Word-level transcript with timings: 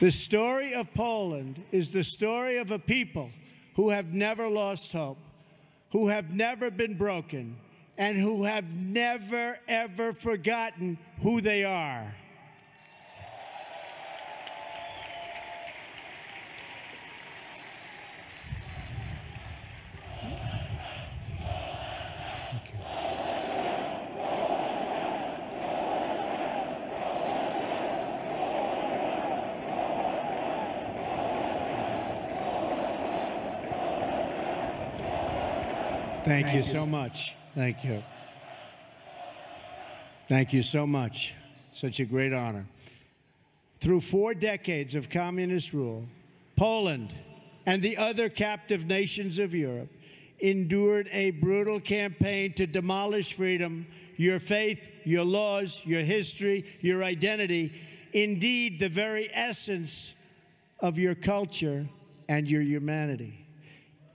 The 0.00 0.10
story 0.10 0.72
of 0.72 0.94
Poland 0.94 1.62
is 1.72 1.92
the 1.92 2.02
story 2.02 2.56
of 2.56 2.70
a 2.70 2.78
people 2.78 3.28
who 3.74 3.90
have 3.90 4.14
never 4.14 4.48
lost 4.48 4.94
hope, 4.94 5.18
who 5.90 6.08
have 6.08 6.30
never 6.30 6.70
been 6.70 6.94
broken, 6.94 7.58
and 7.98 8.16
who 8.16 8.44
have 8.44 8.74
never, 8.74 9.58
ever 9.68 10.14
forgotten 10.14 10.96
who 11.20 11.42
they 11.42 11.64
are. 11.66 12.14
Thank, 36.30 36.44
Thank 36.44 36.54
you, 36.54 36.58
you 36.58 36.64
so 36.64 36.86
much. 36.86 37.34
Thank 37.56 37.84
you. 37.84 38.04
Thank 40.28 40.52
you 40.52 40.62
so 40.62 40.86
much. 40.86 41.34
Such 41.72 41.98
a 41.98 42.04
great 42.04 42.32
honor. 42.32 42.66
Through 43.80 44.02
four 44.02 44.34
decades 44.34 44.94
of 44.94 45.10
communist 45.10 45.72
rule, 45.72 46.06
Poland 46.54 47.12
and 47.66 47.82
the 47.82 47.96
other 47.96 48.28
captive 48.28 48.86
nations 48.86 49.40
of 49.40 49.56
Europe 49.56 49.88
endured 50.38 51.08
a 51.10 51.32
brutal 51.32 51.80
campaign 51.80 52.52
to 52.52 52.66
demolish 52.68 53.32
freedom, 53.32 53.84
your 54.16 54.38
faith, 54.38 54.80
your 55.02 55.24
laws, 55.24 55.82
your 55.84 56.02
history, 56.02 56.64
your 56.78 57.02
identity, 57.02 57.72
indeed, 58.12 58.78
the 58.78 58.88
very 58.88 59.28
essence 59.34 60.14
of 60.78 60.96
your 60.96 61.16
culture 61.16 61.88
and 62.28 62.48
your 62.48 62.62
humanity. 62.62 63.48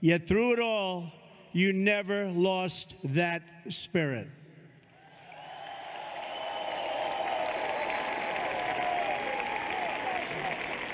Yet 0.00 0.26
through 0.26 0.54
it 0.54 0.60
all, 0.60 1.12
you 1.56 1.72
never 1.72 2.26
lost 2.26 2.94
that 3.02 3.42
spirit. 3.70 4.28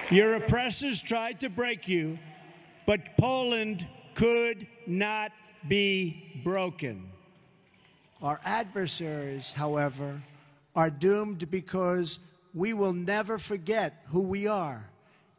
Your 0.08 0.36
oppressors 0.36 1.02
tried 1.02 1.40
to 1.40 1.50
break 1.50 1.88
you, 1.88 2.16
but 2.86 3.16
Poland 3.16 3.88
could 4.14 4.68
not 4.86 5.32
be 5.66 6.40
broken. 6.44 7.10
Our 8.22 8.38
adversaries, 8.44 9.52
however, 9.52 10.22
are 10.76 10.90
doomed 10.90 11.50
because 11.50 12.20
we 12.54 12.72
will 12.72 12.92
never 12.92 13.36
forget 13.36 14.04
who 14.06 14.20
we 14.20 14.46
are. 14.46 14.88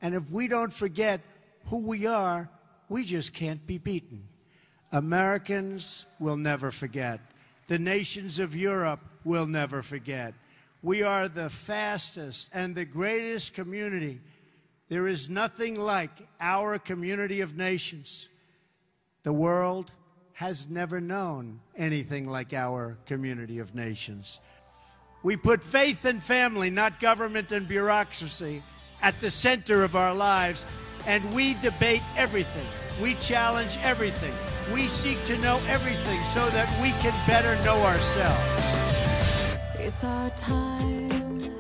And 0.01 0.15
if 0.15 0.29
we 0.31 0.49
don't 0.49 0.73
forget 0.73 1.21
who 1.67 1.77
we 1.77 2.07
are, 2.07 2.49
we 2.89 3.05
just 3.05 3.33
can't 3.33 3.65
be 3.65 3.77
beaten. 3.77 4.27
Americans 4.93 6.05
will 6.19 6.37
never 6.37 6.71
forget. 6.71 7.19
The 7.67 7.79
nations 7.79 8.37
of 8.37 8.55
Europe 8.55 8.99
will 9.25 9.47
never 9.47 9.81
forget. 9.81 10.35
We 10.83 11.01
are 11.01 11.27
the 11.27 11.49
fastest 11.49 12.51
and 12.53 12.75
the 12.75 12.85
greatest 12.85 13.55
community. 13.55 14.21
There 14.89 15.07
is 15.07 15.29
nothing 15.29 15.79
like 15.79 16.11
our 16.39 16.77
community 16.77 17.41
of 17.41 17.57
nations. 17.57 18.29
The 19.23 19.33
world 19.33 19.91
has 20.33 20.69
never 20.69 21.01
known 21.01 21.59
anything 21.75 22.29
like 22.29 22.53
our 22.53 22.97
community 23.07 23.57
of 23.57 23.73
nations. 23.73 24.41
We 25.23 25.37
put 25.37 25.63
faith 25.63 26.05
and 26.05 26.21
family, 26.21 26.69
not 26.69 26.99
government 26.99 27.51
and 27.51 27.67
bureaucracy, 27.67 28.61
at 29.01 29.19
the 29.19 29.31
center 29.31 29.83
of 29.83 29.95
our 29.95 30.13
lives, 30.13 30.65
and 31.07 31.33
we 31.33 31.55
debate 31.55 32.03
everything. 32.15 32.67
We 33.01 33.15
challenge 33.15 33.77
everything. 33.81 34.33
We 34.71 34.87
seek 34.87 35.23
to 35.25 35.37
know 35.37 35.59
everything 35.67 36.23
so 36.23 36.49
that 36.49 36.69
we 36.81 36.91
can 37.01 37.13
better 37.27 37.61
know 37.63 37.81
ourselves. 37.83 38.63
It's 39.75 40.03
our 40.03 40.29
time 40.31 41.53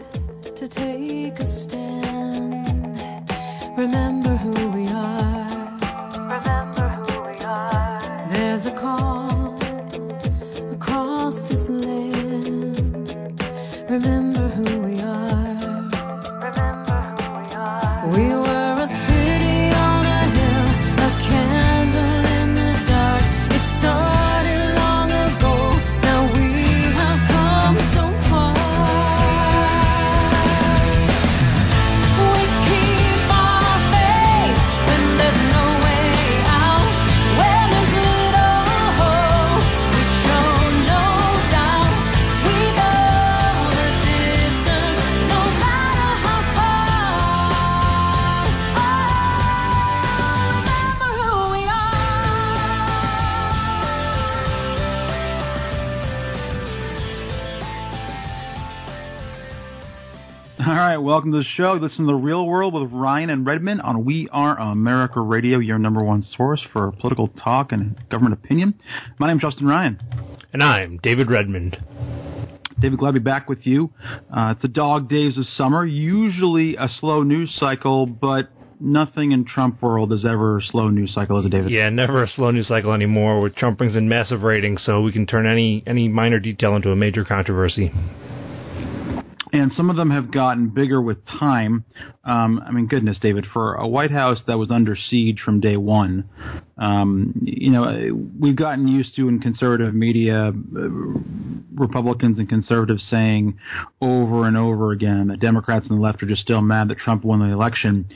to 0.55 0.67
take 0.67 1.39
a 1.39 1.45
stand. 1.45 3.29
Remember 3.77 4.35
who 4.37 4.53
we 4.69 4.87
are. 4.87 5.79
Remember 6.13 6.87
who 6.89 7.21
we 7.29 7.37
are. 7.43 8.27
There's 8.31 8.65
a 8.65 8.71
call 8.71 9.22
welcome 61.03 61.33
to 61.33 61.39
the 61.39 61.43
show. 61.43 61.73
Listen 61.73 62.05
to 62.05 62.13
The 62.13 62.15
Real 62.15 62.47
World 62.47 62.73
with 62.73 62.89
Ryan 62.93 63.29
and 63.29 63.45
Redmond 63.45 63.81
on 63.81 64.05
We 64.05 64.29
Are 64.31 64.57
America 64.57 65.19
Radio, 65.19 65.59
your 65.59 65.77
number 65.77 66.01
one 66.01 66.21
source 66.21 66.65
for 66.71 66.93
political 66.93 67.27
talk 67.27 67.73
and 67.73 68.01
government 68.09 68.35
opinion. 68.41 68.79
My 69.19 69.27
name 69.27 69.35
is 69.35 69.41
Justin 69.41 69.67
Ryan. 69.67 69.99
And 70.53 70.63
I'm 70.63 71.01
David 71.03 71.29
Redmond. 71.29 71.77
David, 72.79 72.99
glad 72.99 73.09
to 73.09 73.19
be 73.19 73.23
back 73.23 73.49
with 73.49 73.67
you. 73.67 73.91
Uh, 74.33 74.53
it's 74.53 74.61
the 74.61 74.69
dog 74.69 75.09
days 75.09 75.37
of 75.37 75.45
summer, 75.45 75.85
usually 75.85 76.77
a 76.77 76.87
slow 76.87 77.21
news 77.21 77.53
cycle, 77.59 78.05
but 78.05 78.49
nothing 78.79 79.33
in 79.33 79.43
Trump 79.43 79.81
world 79.81 80.13
is 80.13 80.23
ever 80.23 80.59
a 80.59 80.61
slow 80.61 80.87
news 80.87 81.13
cycle, 81.13 81.37
is 81.37 81.45
it, 81.45 81.49
David? 81.49 81.69
Yeah, 81.69 81.89
never 81.89 82.23
a 82.23 82.29
slow 82.29 82.51
news 82.51 82.69
cycle 82.69 82.93
anymore. 82.93 83.41
Where 83.41 83.49
Trump 83.49 83.77
brings 83.77 83.97
in 83.97 84.07
massive 84.07 84.43
ratings, 84.43 84.81
so 84.85 85.01
we 85.01 85.11
can 85.11 85.27
turn 85.27 85.47
any 85.47 85.83
any 85.85 86.07
minor 86.07 86.39
detail 86.39 86.77
into 86.77 86.91
a 86.91 86.95
major 86.95 87.25
controversy 87.25 87.91
and 89.53 89.71
some 89.71 89.91
of 89.91 89.95
them 89.95 90.09
have 90.09 90.31
gotten 90.31 90.69
bigger 90.69 90.99
with 90.99 91.23
time. 91.25 91.85
Um, 92.25 92.59
I 92.67 92.71
mean, 92.71 92.87
goodness, 92.87 93.19
David, 93.21 93.45
for 93.53 93.75
a 93.75 93.87
White 93.87 94.09
House 94.09 94.41
that 94.47 94.57
was 94.57 94.71
under 94.71 94.95
siege 94.95 95.39
from 95.45 95.59
day 95.59 95.77
one, 95.77 96.27
um, 96.79 97.33
you 97.43 97.69
know, 97.69 97.85
we've 98.39 98.55
gotten 98.55 98.87
used 98.87 99.15
to 99.15 99.27
in 99.27 99.39
conservative 99.39 99.93
media, 99.93 100.47
uh, 100.47 100.89
Republicans 101.75 102.39
and 102.39 102.49
conservatives 102.49 103.07
saying 103.09 103.57
over 104.01 104.45
and 104.45 104.57
over 104.57 104.91
again 104.91 105.27
that 105.27 105.39
Democrats 105.39 105.85
and 105.87 105.97
the 105.97 106.01
left 106.01 106.23
are 106.23 106.27
just 106.27 106.41
still 106.41 106.61
mad 106.61 106.87
that 106.87 106.97
Trump 106.97 107.23
won 107.23 107.39
the 107.39 107.53
election. 107.53 108.07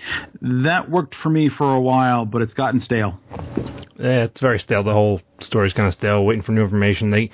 That 0.42 0.90
worked 0.90 1.16
for 1.22 1.30
me 1.30 1.50
for 1.56 1.76
a 1.76 1.82
while, 1.82 2.26
but 2.26 2.42
it's 2.42 2.54
gotten 2.54 2.82
stale. 2.82 3.20
Yeah, 4.00 4.26
it's 4.26 4.42
very 4.42 4.60
stale. 4.60 4.84
The 4.84 4.94
whole 4.94 5.22
story's 5.42 5.74
kind 5.74 5.88
of 5.88 5.94
stale. 5.94 6.26
Waiting 6.26 6.44
for 6.44 6.52
new 6.52 6.64
information. 6.64 7.12
They 7.12 7.30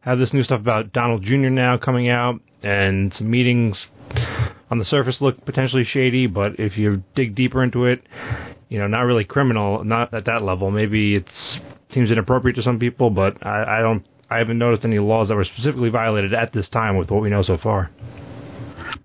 have 0.00 0.18
this 0.18 0.32
new 0.32 0.42
stuff 0.42 0.60
about 0.60 0.92
Donald 0.92 1.22
Jr. 1.22 1.50
now 1.50 1.76
coming 1.76 2.08
out, 2.08 2.40
and 2.62 3.12
some 3.14 3.30
meetings 3.30 3.86
on 4.70 4.78
the 4.78 4.84
surface 4.84 5.18
look 5.20 5.44
potentially 5.44 5.84
shady, 5.84 6.26
but 6.26 6.58
if 6.58 6.76
you 6.76 7.02
dig 7.14 7.34
deeper 7.34 7.62
into 7.62 7.86
it, 7.86 8.02
you 8.68 8.78
know, 8.78 8.86
not 8.86 9.02
really 9.02 9.24
criminal, 9.24 9.84
not 9.84 10.12
at 10.12 10.26
that 10.26 10.42
level. 10.42 10.70
Maybe 10.70 11.16
it 11.16 11.26
seems 11.90 12.10
inappropriate 12.10 12.56
to 12.56 12.62
some 12.62 12.78
people, 12.78 13.10
but 13.10 13.44
I, 13.46 13.78
I 13.78 13.82
don't, 13.82 14.04
I 14.30 14.38
haven't 14.38 14.58
noticed 14.58 14.84
any 14.84 14.98
laws 14.98 15.28
that 15.28 15.36
were 15.36 15.44
specifically 15.44 15.88
violated 15.88 16.34
at 16.34 16.52
this 16.52 16.68
time 16.68 16.96
with 16.96 17.10
what 17.10 17.22
we 17.22 17.30
know 17.30 17.42
so 17.42 17.56
far. 17.56 17.90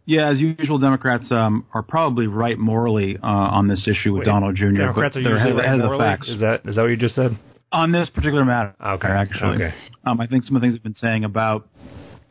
Yeah, 0.06 0.30
as 0.30 0.40
usual, 0.40 0.80
Democrats 0.80 1.32
um, 1.32 1.66
are 1.74 1.82
probably 1.82 2.28
right 2.28 2.58
morally 2.58 3.18
uh, 3.24 3.26
on 3.26 3.70
this 3.70 3.88
issue 3.88 4.12
with 4.12 4.22
Wait, 4.22 4.26
Donald 4.26 4.56
Jr. 4.56 4.72
Democrats 4.72 5.16
are 5.16 5.22
usually 5.22 5.38
ahead, 5.38 5.56
right 5.56 5.66
ahead 5.66 5.80
of 5.80 5.92
the 5.92 5.98
facts. 5.98 6.28
Is 6.28 6.40
that 6.42 6.62
is 6.66 6.76
that 6.76 6.82
what 6.82 6.90
you 6.90 6.98
just 6.98 7.16
said? 7.16 7.38
On 7.72 7.92
this 7.92 8.10
particular 8.10 8.44
matter, 8.44 8.76
okay, 8.86 9.08
actually, 9.08 9.64
okay. 9.64 9.74
Um, 10.06 10.20
I 10.20 10.28
think 10.28 10.44
some 10.44 10.56
of 10.56 10.62
the 10.62 10.68
things 10.68 10.76
I've 10.76 10.84
been 10.84 10.94
saying 10.94 11.24
about 11.24 11.68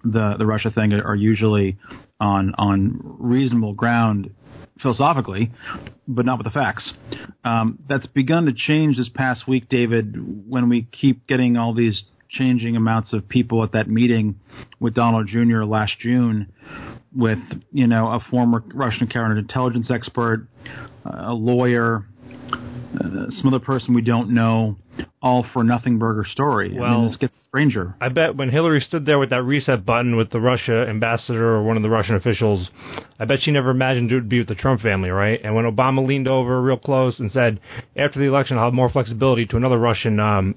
the 0.04 0.36
the 0.38 0.46
Russia 0.46 0.70
thing 0.70 0.92
are 0.92 1.14
usually 1.14 1.78
on 2.20 2.54
on 2.58 3.00
reasonable 3.18 3.74
ground 3.74 4.30
philosophically, 4.80 5.52
but 6.08 6.24
not 6.24 6.38
with 6.38 6.46
the 6.46 6.50
facts. 6.50 6.92
Um, 7.44 7.78
that's 7.88 8.06
begun 8.06 8.46
to 8.46 8.52
change 8.52 8.96
this 8.96 9.08
past 9.08 9.46
week, 9.46 9.68
David, 9.68 10.16
when 10.48 10.68
we 10.68 10.88
keep 10.90 11.26
getting 11.26 11.56
all 11.56 11.74
these 11.74 12.04
changing 12.30 12.76
amounts 12.76 13.12
of 13.12 13.28
people 13.28 13.62
at 13.62 13.72
that 13.72 13.88
meeting 13.88 14.40
with 14.80 14.94
Donald 14.94 15.28
Jr. 15.28 15.64
last 15.64 15.98
June, 16.00 16.52
with 17.14 17.38
you 17.72 17.86
know 17.86 18.08
a 18.08 18.20
former 18.30 18.62
Russian 18.74 19.06
counterintelligence 19.06 19.90
expert, 19.90 20.48
a 21.04 21.32
lawyer, 21.32 22.06
uh, 23.00 23.30
some 23.30 23.46
other 23.46 23.58
person 23.58 23.94
we 23.94 24.02
don't 24.02 24.30
know, 24.30 24.76
all 25.22 25.46
for 25.52 25.64
nothing 25.64 25.98
burger 25.98 26.24
story. 26.24 26.76
I 26.76 26.80
Well- 26.80 26.98
mean, 27.00 27.08
this 27.08 27.16
gets 27.16 27.36
stranger. 27.48 27.94
I 28.00 28.08
bet 28.08 28.36
when 28.36 28.50
Hillary 28.50 28.80
stood 28.80 29.06
there 29.06 29.18
with 29.18 29.30
that 29.30 29.42
reset 29.42 29.84
button 29.86 30.16
with 30.16 30.30
the 30.30 30.40
Russia 30.40 30.86
ambassador 30.88 31.54
or 31.54 31.62
one 31.62 31.76
of 31.76 31.82
the 31.82 31.90
Russian 31.90 32.14
officials, 32.16 32.68
I 33.18 33.24
bet 33.24 33.40
she 33.42 33.50
never 33.50 33.70
imagined 33.70 34.10
it 34.10 34.14
would 34.14 34.28
be 34.28 34.38
with 34.38 34.48
the 34.48 34.54
Trump 34.54 34.80
family, 34.80 35.10
right? 35.10 35.40
And 35.42 35.54
when 35.54 35.64
Obama 35.64 36.06
leaned 36.06 36.28
over 36.28 36.60
real 36.60 36.76
close 36.76 37.20
and 37.20 37.30
said, 37.32 37.60
after 37.96 38.18
the 38.18 38.26
election, 38.26 38.58
I'll 38.58 38.64
have 38.64 38.74
more 38.74 38.90
flexibility 38.90 39.46
to 39.46 39.56
another 39.56 39.78
Russian 39.78 40.20
um, 40.20 40.54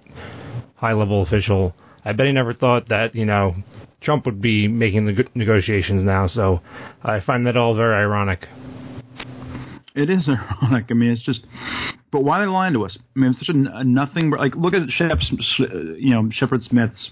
high 0.75 0.93
level 0.93 1.21
official, 1.21 1.73
I 2.03 2.11
bet 2.11 2.27
he 2.27 2.31
never 2.31 2.53
thought 2.53 2.89
that, 2.89 3.15
you 3.15 3.25
know, 3.25 3.55
Trump 4.01 4.25
would 4.25 4.41
be 4.41 4.67
making 4.67 5.05
the 5.05 5.25
negotiations 5.33 6.03
now. 6.03 6.27
So 6.27 6.61
I 7.03 7.19
find 7.21 7.47
that 7.47 7.57
all 7.57 7.75
very 7.75 7.95
ironic. 7.95 8.47
It 9.95 10.09
is 10.09 10.27
ironic. 10.61 10.85
I 10.89 10.93
mean, 10.93 11.11
it's 11.11 11.23
just. 11.23 11.41
But 12.11 12.23
why 12.23 12.39
are 12.39 12.45
they 12.45 12.51
lying 12.51 12.73
to 12.73 12.85
us? 12.85 12.97
I 13.15 13.19
mean, 13.19 13.31
it's 13.31 13.39
such 13.39 13.55
a, 13.55 13.77
a 13.77 13.83
nothing. 13.83 14.29
Like, 14.29 14.55
look 14.55 14.73
at 14.73 14.89
Shep, 14.89 15.17
you 15.59 16.13
know, 16.13 16.29
Shepard 16.31 16.61
Smith's 16.63 17.09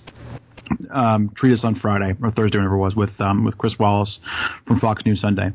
um, 0.93 1.31
treatise 1.35 1.63
on 1.63 1.75
Friday 1.75 2.13
or 2.21 2.31
Thursday, 2.31 2.57
whenever 2.57 2.75
it 2.75 2.79
was, 2.79 2.95
with 2.95 3.09
um, 3.19 3.43
with 3.43 3.57
Chris 3.57 3.73
Wallace 3.79 4.19
from 4.67 4.79
Fox 4.79 5.05
News 5.05 5.21
Sunday. 5.21 5.51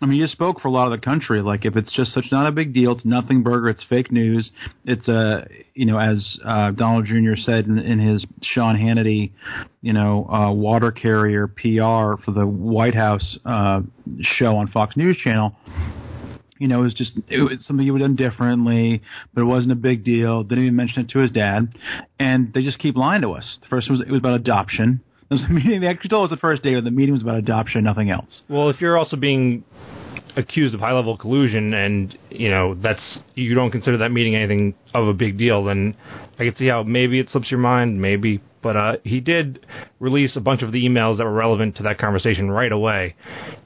I 0.00 0.06
mean, 0.06 0.18
you 0.18 0.26
spoke 0.26 0.60
for 0.60 0.68
a 0.68 0.70
lot 0.70 0.92
of 0.92 0.98
the 0.98 1.04
country. 1.04 1.42
Like, 1.42 1.64
if 1.64 1.76
it's 1.76 1.92
just 1.92 2.12
such 2.12 2.26
not 2.32 2.46
a 2.46 2.52
big 2.52 2.74
deal, 2.74 2.92
it's 2.92 3.04
nothing 3.04 3.42
burger, 3.42 3.68
it's 3.68 3.84
fake 3.88 4.10
news. 4.10 4.50
It's 4.84 5.08
a, 5.08 5.46
you 5.74 5.86
know, 5.86 5.98
as 5.98 6.38
uh, 6.44 6.72
Donald 6.72 7.06
Jr. 7.06 7.36
said 7.36 7.66
in, 7.66 7.78
in 7.78 7.98
his 7.98 8.24
Sean 8.42 8.76
Hannity, 8.76 9.32
you 9.80 9.92
know, 9.92 10.26
uh, 10.28 10.52
water 10.52 10.90
carrier 10.90 11.46
PR 11.46 12.20
for 12.22 12.32
the 12.34 12.46
White 12.46 12.94
House 12.94 13.38
uh, 13.44 13.80
show 14.20 14.56
on 14.56 14.68
Fox 14.68 14.96
News 14.96 15.16
Channel 15.18 15.54
you 16.62 16.68
know, 16.68 16.78
it 16.78 16.84
was 16.84 16.94
just 16.94 17.10
it 17.28 17.38
was 17.38 17.66
something 17.66 17.84
he 17.84 17.90
would 17.90 18.00
have 18.00 18.10
done 18.10 18.30
differently, 18.30 19.02
but 19.34 19.40
it 19.40 19.46
wasn't 19.46 19.72
a 19.72 19.76
big 19.76 20.04
deal. 20.04 20.44
Didn't 20.44 20.62
even 20.62 20.76
mention 20.76 21.02
it 21.02 21.08
to 21.08 21.18
his 21.18 21.32
dad, 21.32 21.74
and 22.20 22.52
they 22.54 22.62
just 22.62 22.78
keep 22.78 22.96
lying 22.96 23.22
to 23.22 23.32
us. 23.32 23.58
The 23.62 23.66
first 23.66 23.90
was 23.90 24.00
it 24.00 24.08
was 24.08 24.20
about 24.20 24.34
adoption. 24.34 25.00
There 25.32 25.38
was 25.38 25.48
a 25.48 25.52
meeting. 25.52 25.80
They 25.80 25.86
actually 25.86 26.10
told 26.10 26.30
us 26.30 26.36
the 26.36 26.40
first 26.40 26.62
day 26.62 26.74
that 26.74 26.84
the 26.84 26.90
meeting 26.90 27.14
was 27.14 27.22
about 27.22 27.36
adoption, 27.36 27.84
nothing 27.84 28.10
else. 28.10 28.42
Well, 28.50 28.68
if 28.68 28.82
you're 28.82 28.98
also 28.98 29.16
being 29.16 29.64
accused 30.36 30.74
of 30.74 30.80
high 30.80 30.92
level 30.92 31.16
collusion 31.16 31.72
and 31.72 32.18
you 32.28 32.50
know 32.50 32.74
that's 32.74 33.18
you 33.34 33.54
don't 33.54 33.70
consider 33.70 33.96
that 33.98 34.10
meeting 34.10 34.36
anything 34.36 34.74
of 34.92 35.08
a 35.08 35.14
big 35.14 35.38
deal, 35.38 35.64
then 35.64 35.96
I 36.38 36.44
can 36.44 36.54
see 36.56 36.68
how 36.68 36.82
maybe 36.82 37.18
it 37.18 37.30
slips 37.30 37.50
your 37.50 37.60
mind, 37.60 38.00
maybe. 38.00 38.42
But 38.62 38.76
uh, 38.76 38.96
he 39.04 39.20
did 39.20 39.66
release 39.98 40.36
a 40.36 40.40
bunch 40.40 40.62
of 40.62 40.72
the 40.72 40.84
emails 40.84 41.18
that 41.18 41.24
were 41.24 41.32
relevant 41.32 41.76
to 41.76 41.82
that 41.84 41.98
conversation 41.98 42.50
right 42.50 42.70
away, 42.70 43.16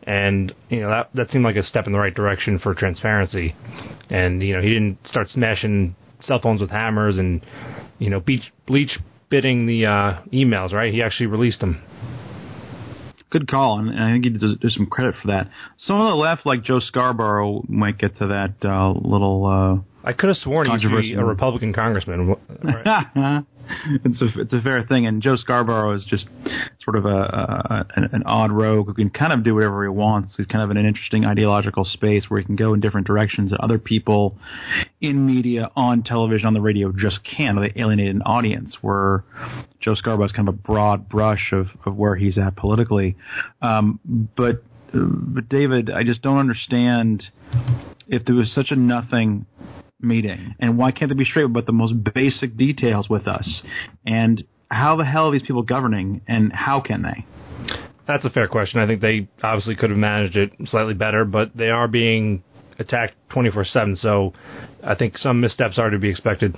and 0.05 0.55
you 0.71 0.81
know 0.81 0.89
that 0.89 1.11
that 1.15 1.31
seemed 1.31 1.45
like 1.45 1.57
a 1.57 1.65
step 1.65 1.87
in 1.87 1.93
the 1.93 1.99
right 1.99 2.15
direction 2.15 2.59
for 2.59 2.75
transparency. 2.75 3.55
And 4.09 4.43
you 4.43 4.55
know 4.55 4.63
he 4.63 4.69
didn't 4.69 4.99
start 5.09 5.29
smashing 5.29 5.95
cell 6.23 6.41
phones 6.43 6.61
with 6.61 6.71
hammers 6.71 7.19
and 7.19 7.45
you 7.99 8.09
know 8.09 8.21
bleach 8.21 8.53
bleach 8.67 8.99
bidding 9.29 9.67
the 9.67 9.87
uh, 9.87 10.23
emails. 10.33 10.73
Right? 10.73 10.93
He 10.93 11.03
actually 11.03 11.27
released 11.27 11.61
them. 11.61 11.83
Good 13.29 13.49
call, 13.51 13.81
and, 13.81 13.91
I 14.01 14.13
think 14.13 14.25
he 14.25 14.31
deserves 14.31 14.75
some 14.77 14.87
credit 14.87 15.17
for 15.21 15.29
that. 15.29 15.51
Some 15.79 15.97
on 15.97 16.11
the 16.11 16.17
left, 16.17 16.47
like 16.47 16.63
Joe 16.63 16.79
Scarborough, 16.79 17.65
might 17.69 17.99
get 17.99 18.17
to 18.19 18.29
that 18.29 18.55
uh, 18.65 18.93
little. 18.93 19.85
I 20.07 20.13
could 20.13 20.29
have 20.29 20.37
sworn 20.37 20.69
he 20.69 20.73
used 20.73 20.85
to 20.85 20.89
be 20.89 20.95
Controversy. 20.95 21.15
a 21.15 21.25
Republican 21.25 21.73
congressman. 21.73 22.37
Right. 22.63 23.07
Uh, 23.17 23.41
it's 24.05 24.23
a 24.23 24.41
it's 24.41 24.53
a 24.53 24.61
fair 24.61 24.85
thing, 24.85 25.07
and 25.07 25.21
Joe 25.21 25.35
Scarborough 25.35 25.95
is 25.95 26.05
just 26.05 26.27
sort 26.85 26.97
of 26.97 27.05
a, 27.05 27.09
a 27.09 27.87
an, 27.97 28.09
an 28.13 28.23
odd 28.25 28.53
rogue 28.53 28.87
who 28.87 28.95
can 28.95 29.11
kind 29.11 29.33
of 29.33 29.43
do 29.43 29.57
whatever 29.57 29.83
he 29.83 29.89
wants. 29.89 30.35
He's 30.37 30.47
kind 30.47 30.63
of 30.63 30.71
in 30.71 30.77
an 30.77 30.87
interesting 30.87 31.25
ideological 31.25 31.85
space 31.85 32.27
where 32.29 32.39
he 32.39 32.47
can 32.47 32.55
go 32.55 32.75
in 32.75 32.81
different 32.81 33.09
directions 33.09 33.51
that 33.51 33.61
other 33.61 33.79
people 33.79 34.39
in 35.01 35.27
media, 35.27 35.71
on 35.75 36.05
television, 36.05 36.47
on 36.47 36.55
the 36.55 36.61
radio 36.61 36.93
just 36.93 37.19
can't. 37.25 37.59
They 37.59 37.81
alienate 37.81 38.11
an 38.15 38.23
audience. 38.23 38.77
Where 38.83 39.25
Joe 39.81 39.95
Scarborough 39.97 40.27
is 40.27 40.33
kind 40.33 40.49
of 40.49 40.55
a 40.55 40.59
broad 40.59 41.09
brush 41.09 41.53
of 41.53 41.67
of 41.85 41.97
where 41.97 42.15
he's 42.15 42.39
at 42.39 42.57
politically, 42.57 43.17
um, 43.63 43.99
but. 44.37 44.63
But 44.93 45.49
David, 45.51 45.91
I 45.91 46.05
just 46.05 46.23
don't 46.23 46.39
understand 46.39 47.25
if 48.07 48.25
there 48.25 48.37
was 48.37 48.55
such 48.55 48.71
a 48.71 48.77
nothing 48.77 49.45
meeting 50.01 50.55
and 50.61 50.77
why 50.77 50.91
can't 50.91 51.09
they 51.11 51.15
be 51.15 51.25
straight 51.25 51.45
about 51.45 51.67
the 51.67 51.73
most 51.73 51.95
basic 52.15 52.57
details 52.57 53.09
with 53.09 53.27
us 53.27 53.63
and 54.05 54.45
how 54.71 54.97
the 54.97 55.05
hell 55.05 55.29
are 55.29 55.33
these 55.33 55.43
people 55.43 55.63
governing 55.63 56.21
and 56.29 56.53
how 56.53 56.81
can 56.81 57.03
they 57.03 57.25
That's 58.07 58.25
a 58.25 58.31
fair 58.31 58.49
question. 58.49 58.81
I 58.81 58.87
think 58.87 59.01
they 59.01 59.29
obviously 59.43 59.77
could 59.77 59.91
have 59.91 59.99
managed 59.99 60.37
it 60.37 60.53
slightly 60.67 60.95
better, 60.95 61.25
but 61.25 61.57
they 61.57 61.71
are 61.71 61.89
being 61.89 62.43
attacked 62.79 63.15
24 63.31 63.65
7, 63.65 63.97
so 63.97 64.33
I 64.83 64.95
think 64.95 65.19
some 65.19 65.41
missteps 65.41 65.79
are 65.79 65.91
to 65.91 65.99
be 65.99 66.11
expected. 66.11 66.55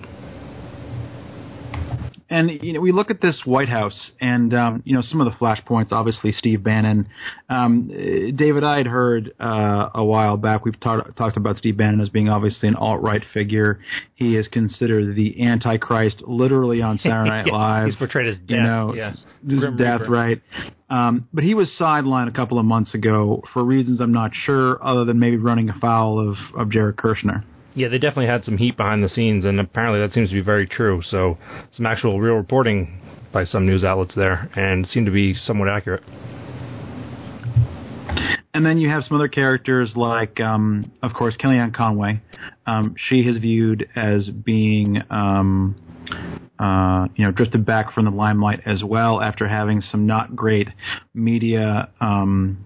And 2.31 2.51
you 2.63 2.73
know 2.73 2.81
we 2.81 2.93
look 2.93 3.11
at 3.11 3.21
this 3.21 3.41
White 3.45 3.69
House 3.69 4.11
and 4.21 4.53
um, 4.55 4.83
you 4.85 4.95
know 4.95 5.03
some 5.03 5.21
of 5.21 5.31
the 5.33 5.37
flashpoints. 5.39 5.93
Obviously, 5.93 6.33
Steve 6.33 6.63
Bannon. 6.63 7.09
Um, 7.49 7.89
David, 8.37 8.65
I 8.65 8.79
had 8.79 8.87
heard 8.87 9.33
uh, 9.41 9.89
a 9.95 10.05
while 10.05 10.37
back. 10.37 10.65
We've 10.65 10.79
ta- 10.79 11.03
talked 11.17 11.37
about 11.37 11.57
Steve 11.59 11.77
Bannon 11.77 12.01
as 12.01 12.09
being 12.09 12.29
obviously 12.29 12.69
an 12.69 12.75
alt 12.77 13.01
right 13.03 13.23
figure. 13.33 13.81
He 14.15 14.37
is 14.37 14.49
considered 14.49 15.15
the 15.17 15.43
Antichrist, 15.43 16.23
literally 16.27 16.83
on 16.83 16.99
Saturday 16.99 17.31
Night 17.31 17.47
Yeah, 17.47 17.53
Live. 17.53 17.87
he's 17.87 17.97
portrayed 17.97 18.29
as 18.29 18.37
you 18.47 18.57
death, 18.57 18.65
know, 18.65 18.95
yes. 18.95 19.23
this 19.43 19.61
death, 19.77 20.01
Reaper. 20.03 20.11
right? 20.13 20.43
Um, 20.91 21.29
but 21.33 21.45
he 21.45 21.55
was 21.55 21.71
sidelined 21.79 22.29
a 22.29 22.33
couple 22.33 22.59
of 22.59 22.65
months 22.65 22.95
ago 22.95 23.43
for 23.53 23.63
reasons 23.65 24.01
I'm 24.01 24.13
not 24.13 24.33
sure, 24.35 24.83
other 24.85 25.05
than 25.05 25.19
maybe 25.19 25.37
running 25.37 25.69
afoul 25.69 26.19
of 26.31 26.37
of 26.57 26.71
Jared 26.71 26.97
Kushner. 26.97 27.45
Yeah, 27.79 27.87
they 27.87 27.99
definitely 27.99 28.27
had 28.27 28.45
some 28.45 28.57
heat 28.57 28.77
behind 28.77 29.05
the 29.05 29.09
scenes, 29.09 29.45
and 29.45 29.61
apparently 29.61 30.01
that 30.01 30.13
seems 30.13 30.31
to 30.31 30.35
be 30.35 30.41
very 30.41 30.67
true. 30.67 31.01
So, 31.09 31.39
some 31.77 31.87
actual 31.87 32.21
real 32.21 32.35
reporting 32.35 33.01
by 33.33 33.45
some 33.45 33.67
news 33.67 33.85
outlets 33.85 34.17
there, 34.17 34.51
and 34.57 34.85
seemed 34.89 35.07
to 35.07 35.13
be 35.13 35.33
somewhat 35.33 35.69
accurate. 35.69 36.03
And 38.53 38.67
then 38.67 38.79
you 38.79 38.89
have 38.89 39.05
some 39.05 39.17
other 39.17 39.29
characters 39.29 39.93
like, 39.95 40.41
um, 40.41 40.91
of 41.05 41.15
course, 41.15 41.37
Kellyanne 41.37 41.73
Conway. 41.73 42.21
Um, 42.67 42.97
she 42.97 43.21
is 43.21 43.39
viewed 43.39 43.89
as 43.95 44.29
being, 44.29 45.01
um, 45.11 45.77
uh, 46.59 47.07
you 47.15 47.25
know, 47.25 47.31
drifted 47.31 47.65
back 47.65 47.93
from 47.93 48.07
the 48.07 48.11
limelight 48.11 48.63
as 48.67 48.83
well 48.83 49.21
after 49.21 49.47
having 49.47 49.83
some 49.83 50.05
not 50.05 50.35
great 50.35 50.67
media 51.15 51.91
um, 52.01 52.65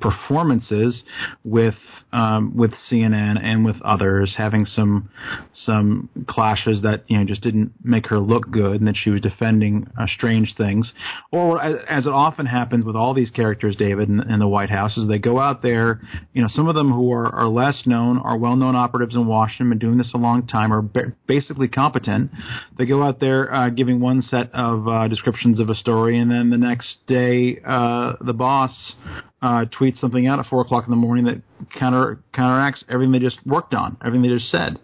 performances 0.00 1.02
with 1.44 1.74
um, 2.12 2.56
with 2.56 2.72
CNN 2.90 3.42
and 3.42 3.64
with 3.64 3.80
others, 3.82 4.34
having 4.36 4.64
some 4.64 5.10
some 5.52 6.08
clashes 6.26 6.82
that 6.82 7.04
you 7.08 7.18
know 7.18 7.24
just 7.24 7.42
didn't 7.42 7.72
make 7.82 8.06
her 8.08 8.18
look 8.18 8.50
good, 8.50 8.80
and 8.80 8.88
that 8.88 8.96
she 8.96 9.10
was 9.10 9.20
defending 9.20 9.86
uh, 9.98 10.06
strange 10.06 10.54
things. 10.56 10.92
Or 11.32 11.62
as, 11.62 12.06
it 12.06 12.12
often 12.12 12.46
happens 12.46 12.84
with 12.84 12.96
all 12.96 13.14
these 13.14 13.30
characters, 13.30 13.76
David, 13.76 14.08
in, 14.08 14.20
in 14.30 14.38
the 14.38 14.48
White 14.48 14.70
House, 14.70 14.96
is 14.96 15.08
they 15.08 15.18
go 15.18 15.38
out 15.40 15.62
there. 15.62 16.00
You 16.32 16.42
know, 16.42 16.48
some 16.48 16.68
of 16.68 16.74
them 16.74 16.92
who 16.92 17.12
are, 17.12 17.26
are 17.34 17.48
less 17.48 17.82
known 17.86 18.18
are 18.18 18.36
well 18.36 18.56
known 18.56 18.76
operatives 18.76 19.14
in 19.14 19.26
Washington, 19.26 19.70
been 19.70 19.78
doing 19.78 19.98
this 19.98 20.12
a 20.14 20.18
long 20.18 20.46
time, 20.46 20.72
are 20.72 20.82
ba- 20.82 21.12
basically 21.26 21.68
competent. 21.68 22.30
They 22.78 22.86
go 22.86 23.02
out 23.02 23.20
there 23.20 23.52
uh, 23.52 23.70
giving 23.70 24.00
one 24.00 24.22
set 24.22 24.52
of 24.54 24.86
uh, 24.86 25.08
descriptions 25.08 25.60
of 25.60 25.68
a 25.68 25.74
story, 25.74 26.18
and 26.18 26.30
then 26.30 26.50
the 26.50 26.58
next 26.58 26.98
day, 27.06 27.58
uh, 27.66 28.14
the 28.20 28.32
boss 28.32 28.94
uh, 29.42 29.64
tweets 29.78 29.98
something 29.98 30.26
out 30.26 30.38
at 30.38 30.46
four 30.46 30.60
o'clock 30.60 30.84
in 30.86 30.90
the 30.90 30.96
morning 30.96 31.24
that 31.26 31.42
counter 31.78 32.18
counteracts 32.32 32.84
everything 32.88 33.12
they 33.12 33.18
just 33.18 33.38
worked 33.46 33.74
on, 33.74 33.96
everything 34.04 34.22
they 34.22 34.34
just 34.36 34.50
said. 34.50 34.78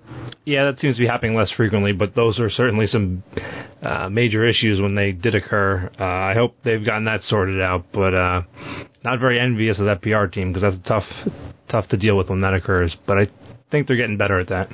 Yeah, 0.45 0.65
that 0.67 0.79
seems 0.79 0.97
to 0.97 1.01
be 1.01 1.07
happening 1.07 1.37
less 1.37 1.51
frequently, 1.51 1.93
but 1.93 2.15
those 2.15 2.39
are 2.39 2.51
certainly 2.51 2.87
some 2.87 3.23
uh, 3.83 4.09
major 4.09 4.47
issues 4.47 4.81
when 4.81 4.95
they 4.95 5.13
did 5.13 5.35
occur. 5.35 5.91
Uh, 5.99 6.05
I 6.05 6.35
hope 6.35 6.57
they've 6.65 6.85
gotten 6.85 7.05
that 7.07 7.23
sorted 7.23 7.61
out, 7.61 7.87
but 7.93 8.15
uh, 8.15 8.43
not 9.05 9.21
very 9.21 9.41
envious 9.41 9.79
of 9.79 9.87
that 9.87 10.03
PR 10.03 10.27
team 10.27 10.53
because 10.53 10.63
that's 10.63 10.89
tough, 10.89 11.33
tough 11.71 11.89
to 11.89 11.97
deal 11.97 12.17
with 12.17 12.29
when 12.29 12.41
that 12.43 12.55
occurs. 12.55 12.95
But 13.07 13.19
I 13.19 13.27
think 13.71 13.87
they're 13.87 13.97
getting 13.97 14.17
better 14.17 14.39
at 14.39 14.49
that. 14.49 14.69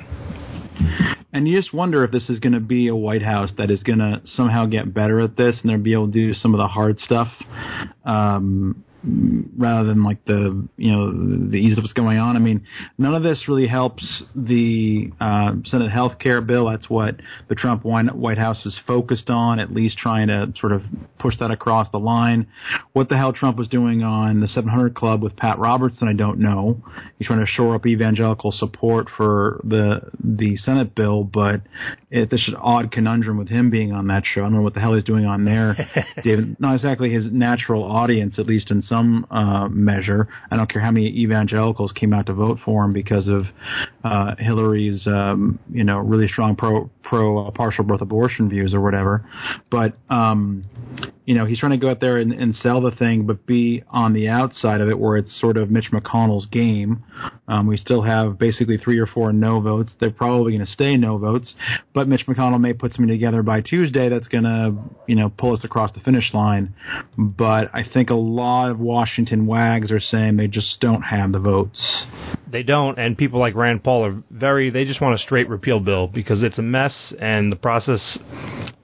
And 1.31 1.47
you 1.47 1.57
just 1.57 1.73
wonder 1.73 2.03
if 2.03 2.11
this 2.11 2.29
is 2.29 2.39
going 2.39 2.53
to 2.53 2.59
be 2.59 2.87
a 2.87 2.95
White 2.95 3.21
House 3.21 3.51
that 3.57 3.69
is 3.69 3.83
going 3.83 3.99
to 3.99 4.21
somehow 4.25 4.65
get 4.65 4.93
better 4.93 5.19
at 5.19 5.37
this 5.37 5.59
and 5.61 5.69
they'll 5.69 5.77
be 5.77 5.93
able 5.93 6.07
to 6.07 6.13
do 6.13 6.33
some 6.33 6.53
of 6.53 6.57
the 6.57 6.67
hard 6.67 6.99
stuff. 6.99 7.27
Um, 8.03 8.83
rather 9.03 9.87
than 9.87 10.03
like 10.03 10.23
the 10.25 10.67
you 10.77 10.91
know 10.91 11.11
the 11.49 11.57
ease 11.57 11.77
of 11.77 11.83
what's 11.83 11.93
going 11.93 12.17
on. 12.17 12.35
I 12.35 12.39
mean, 12.39 12.65
none 12.97 13.15
of 13.15 13.23
this 13.23 13.45
really 13.47 13.67
helps 13.67 14.23
the 14.35 15.11
uh, 15.19 15.53
Senate 15.65 15.91
health 15.91 16.19
care 16.19 16.41
bill. 16.41 16.69
That's 16.69 16.89
what 16.89 17.15
the 17.47 17.55
Trump 17.55 17.83
White 17.83 18.37
House 18.37 18.65
is 18.65 18.77
focused 18.85 19.29
on, 19.29 19.59
at 19.59 19.71
least 19.71 19.97
trying 19.97 20.27
to 20.27 20.53
sort 20.59 20.73
of 20.73 20.83
push 21.17 21.37
that 21.39 21.51
across 21.51 21.89
the 21.91 21.99
line. 21.99 22.47
What 22.93 23.09
the 23.09 23.17
hell 23.17 23.33
Trump 23.33 23.57
was 23.57 23.67
doing 23.67 24.03
on 24.03 24.41
the 24.41 24.47
700 24.47 24.95
Club 24.95 25.21
with 25.21 25.35
Pat 25.35 25.59
Robertson, 25.59 26.07
I 26.07 26.13
don't 26.13 26.39
know. 26.39 26.81
He's 27.17 27.27
trying 27.27 27.39
to 27.39 27.45
shore 27.45 27.75
up 27.75 27.85
evangelical 27.85 28.51
support 28.51 29.07
for 29.15 29.61
the 29.63 30.01
the 30.23 30.57
Senate 30.57 30.95
bill, 30.95 31.23
but 31.23 31.61
it, 32.11 32.29
this 32.31 32.41
is 32.41 32.49
an 32.49 32.55
odd 32.55 32.91
conundrum 32.91 33.37
with 33.37 33.49
him 33.49 33.69
being 33.69 33.91
on 33.91 34.07
that 34.07 34.23
show. 34.25 34.41
I 34.41 34.45
don't 34.45 34.55
know 34.55 34.61
what 34.61 34.73
the 34.73 34.79
hell 34.79 34.95
he's 34.95 35.03
doing 35.03 35.25
on 35.25 35.45
there, 35.45 35.75
David. 36.23 36.59
Not 36.59 36.73
exactly 36.73 37.11
his 37.11 37.31
natural 37.31 37.83
audience, 37.83 38.39
at 38.39 38.47
least 38.47 38.71
in 38.71 38.81
some 38.81 39.27
uh, 39.29 39.67
measure. 39.67 40.27
I 40.49 40.57
don't 40.57 40.69
care 40.69 40.81
how 40.81 40.91
many 40.91 41.07
evangelicals 41.07 41.91
came 41.91 42.13
out 42.13 42.25
to 42.25 42.33
vote 42.33 42.57
for 42.65 42.83
him 42.83 42.93
because 42.93 43.27
of 43.27 43.43
uh, 44.03 44.35
Hillary's, 44.39 45.05
um, 45.05 45.59
you 45.71 45.83
know, 45.83 45.97
really 45.97 46.27
strong 46.27 46.55
pro 46.55 46.89
pro 47.03 47.47
uh, 47.47 47.51
partial 47.51 47.83
birth 47.83 48.01
abortion 48.01 48.49
views 48.49 48.73
or 48.73 48.81
whatever. 48.81 49.25
But 49.69 49.97
um, 50.09 50.65
you 51.25 51.35
know, 51.35 51.45
he's 51.45 51.59
trying 51.59 51.71
to 51.71 51.77
go 51.77 51.89
out 51.89 51.99
there 51.99 52.17
and, 52.17 52.31
and 52.31 52.55
sell 52.55 52.81
the 52.81 52.91
thing, 52.91 53.25
but 53.25 53.45
be 53.45 53.83
on 53.89 54.13
the 54.13 54.29
outside 54.29 54.81
of 54.81 54.89
it, 54.89 54.97
where 54.97 55.17
it's 55.17 55.39
sort 55.39 55.57
of 55.57 55.69
Mitch 55.69 55.91
McConnell's 55.91 56.47
game. 56.47 57.03
Um, 57.47 57.67
we 57.67 57.77
still 57.77 58.01
have 58.01 58.39
basically 58.39 58.77
three 58.77 58.97
or 58.97 59.05
four 59.05 59.31
no 59.33 59.59
votes. 59.59 59.91
They're 59.99 60.11
probably 60.11 60.53
going 60.53 60.65
to 60.65 60.71
stay 60.71 60.97
no 60.97 61.17
votes, 61.17 61.53
but 61.93 61.98
Mitch 62.07 62.25
McConnell 62.27 62.59
may 62.59 62.73
put 62.73 62.93
something 62.93 63.07
together 63.07 63.43
by 63.43 63.61
Tuesday 63.61 64.09
that's 64.09 64.27
going 64.27 64.43
to, 64.43 64.75
you 65.07 65.15
know, 65.15 65.29
pull 65.29 65.53
us 65.53 65.63
across 65.63 65.91
the 65.93 65.99
finish 65.99 66.33
line. 66.33 66.73
But 67.17 67.73
I 67.73 67.83
think 67.93 68.09
a 68.09 68.15
lot 68.15 68.71
of 68.71 68.79
Washington 68.79 69.45
wags 69.45 69.91
are 69.91 69.99
saying 69.99 70.37
they 70.37 70.47
just 70.47 70.79
don't 70.79 71.01
have 71.01 71.31
the 71.31 71.39
votes. 71.39 72.05
They 72.51 72.63
don't, 72.63 72.97
and 72.97 73.17
people 73.17 73.39
like 73.39 73.55
Rand 73.55 73.83
Paul 73.83 74.05
are 74.05 74.23
very. 74.31 74.69
They 74.69 74.85
just 74.85 75.01
want 75.01 75.15
a 75.15 75.19
straight 75.19 75.49
repeal 75.49 75.79
bill 75.79 76.07
because 76.07 76.41
it's 76.41 76.57
a 76.57 76.63
mess 76.63 77.13
and 77.19 77.51
the 77.51 77.55
process 77.55 78.17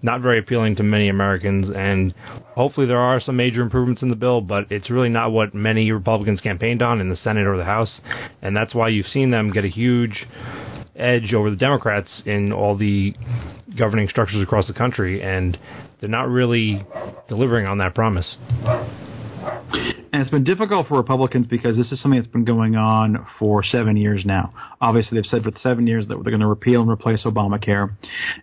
not 0.02 0.22
very 0.22 0.40
appealing 0.40 0.76
to 0.76 0.84
many 0.84 1.10
Americans. 1.10 1.70
And 1.76 2.14
hopefully 2.56 2.86
there 2.86 3.00
are 3.00 3.20
some 3.20 3.36
major 3.36 3.62
improvements 3.62 4.04
in 4.04 4.10
the 4.10 4.16
bill, 4.16 4.42
but 4.42 4.72
it's 4.72 4.90
really 4.90 5.10
not 5.10 5.32
what 5.32 5.56
many 5.56 5.92
Republicans 5.92 6.42
campaigned 6.42 6.82
on 6.82 7.02
in 7.02 7.10
the 7.10 7.16
Senate 7.16 7.48
or 7.48 7.58
the 7.58 7.66
House, 7.66 8.00
and 8.42 8.56
that's 8.56 8.76
why 8.76 8.90
you've 8.90 9.08
seen 9.08 9.32
them 9.32 9.52
get 9.52 9.66
a 9.66 9.70
huge 9.70 10.26
edge 10.96 11.34
over 11.34 11.50
the 11.50 11.56
Democrats 11.56 12.22
in 12.26 12.52
all 12.52 12.78
the 12.78 13.14
governing 13.78 14.08
structures 14.08 14.42
across 14.42 14.68
the 14.68 14.74
country, 14.74 15.22
and 15.22 15.58
they're 16.00 16.10
not 16.10 16.30
really 16.30 16.86
delivering 17.28 17.66
on 17.68 17.80
that 17.80 17.94
promise. 17.96 18.38
And 20.16 20.22
it's 20.22 20.32
been 20.32 20.46
difficult 20.46 20.88
for 20.88 20.98
Republicans 20.98 21.46
because 21.46 21.76
this 21.76 21.92
is 21.92 22.02
something 22.02 22.20
that's 22.20 22.32
been 22.32 22.46
going 22.46 22.76
on 22.76 23.28
for 23.38 23.64
seven 23.64 23.98
years 23.98 24.24
now. 24.26 24.54
Obviously, 24.80 25.18
they've 25.18 25.26
said 25.26 25.44
for 25.44 25.52
seven 25.60 25.88
years 25.88 26.08
that 26.08 26.16
they're 26.16 26.32
going 26.32 26.40
to 26.40 26.48
repeal 26.48 26.82
and 26.82 26.90
replace 26.90 27.26
Obamacare. 27.26 27.90
And 27.90 27.98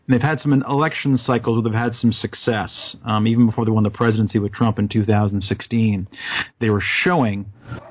they've 0.06 0.20
had 0.20 0.38
some 0.40 0.52
election 0.52 1.16
cycles 1.16 1.56
where 1.56 1.72
they've 1.72 1.80
had 1.80 1.94
some 1.94 2.12
success. 2.12 2.96
Um, 3.06 3.26
even 3.26 3.46
before 3.46 3.64
they 3.64 3.70
won 3.70 3.84
the 3.84 3.90
presidency 3.90 4.38
with 4.38 4.52
Trump 4.52 4.78
in 4.78 4.88
2016, 4.88 6.08
they 6.60 6.68
were 6.68 6.82
showing 6.82 7.46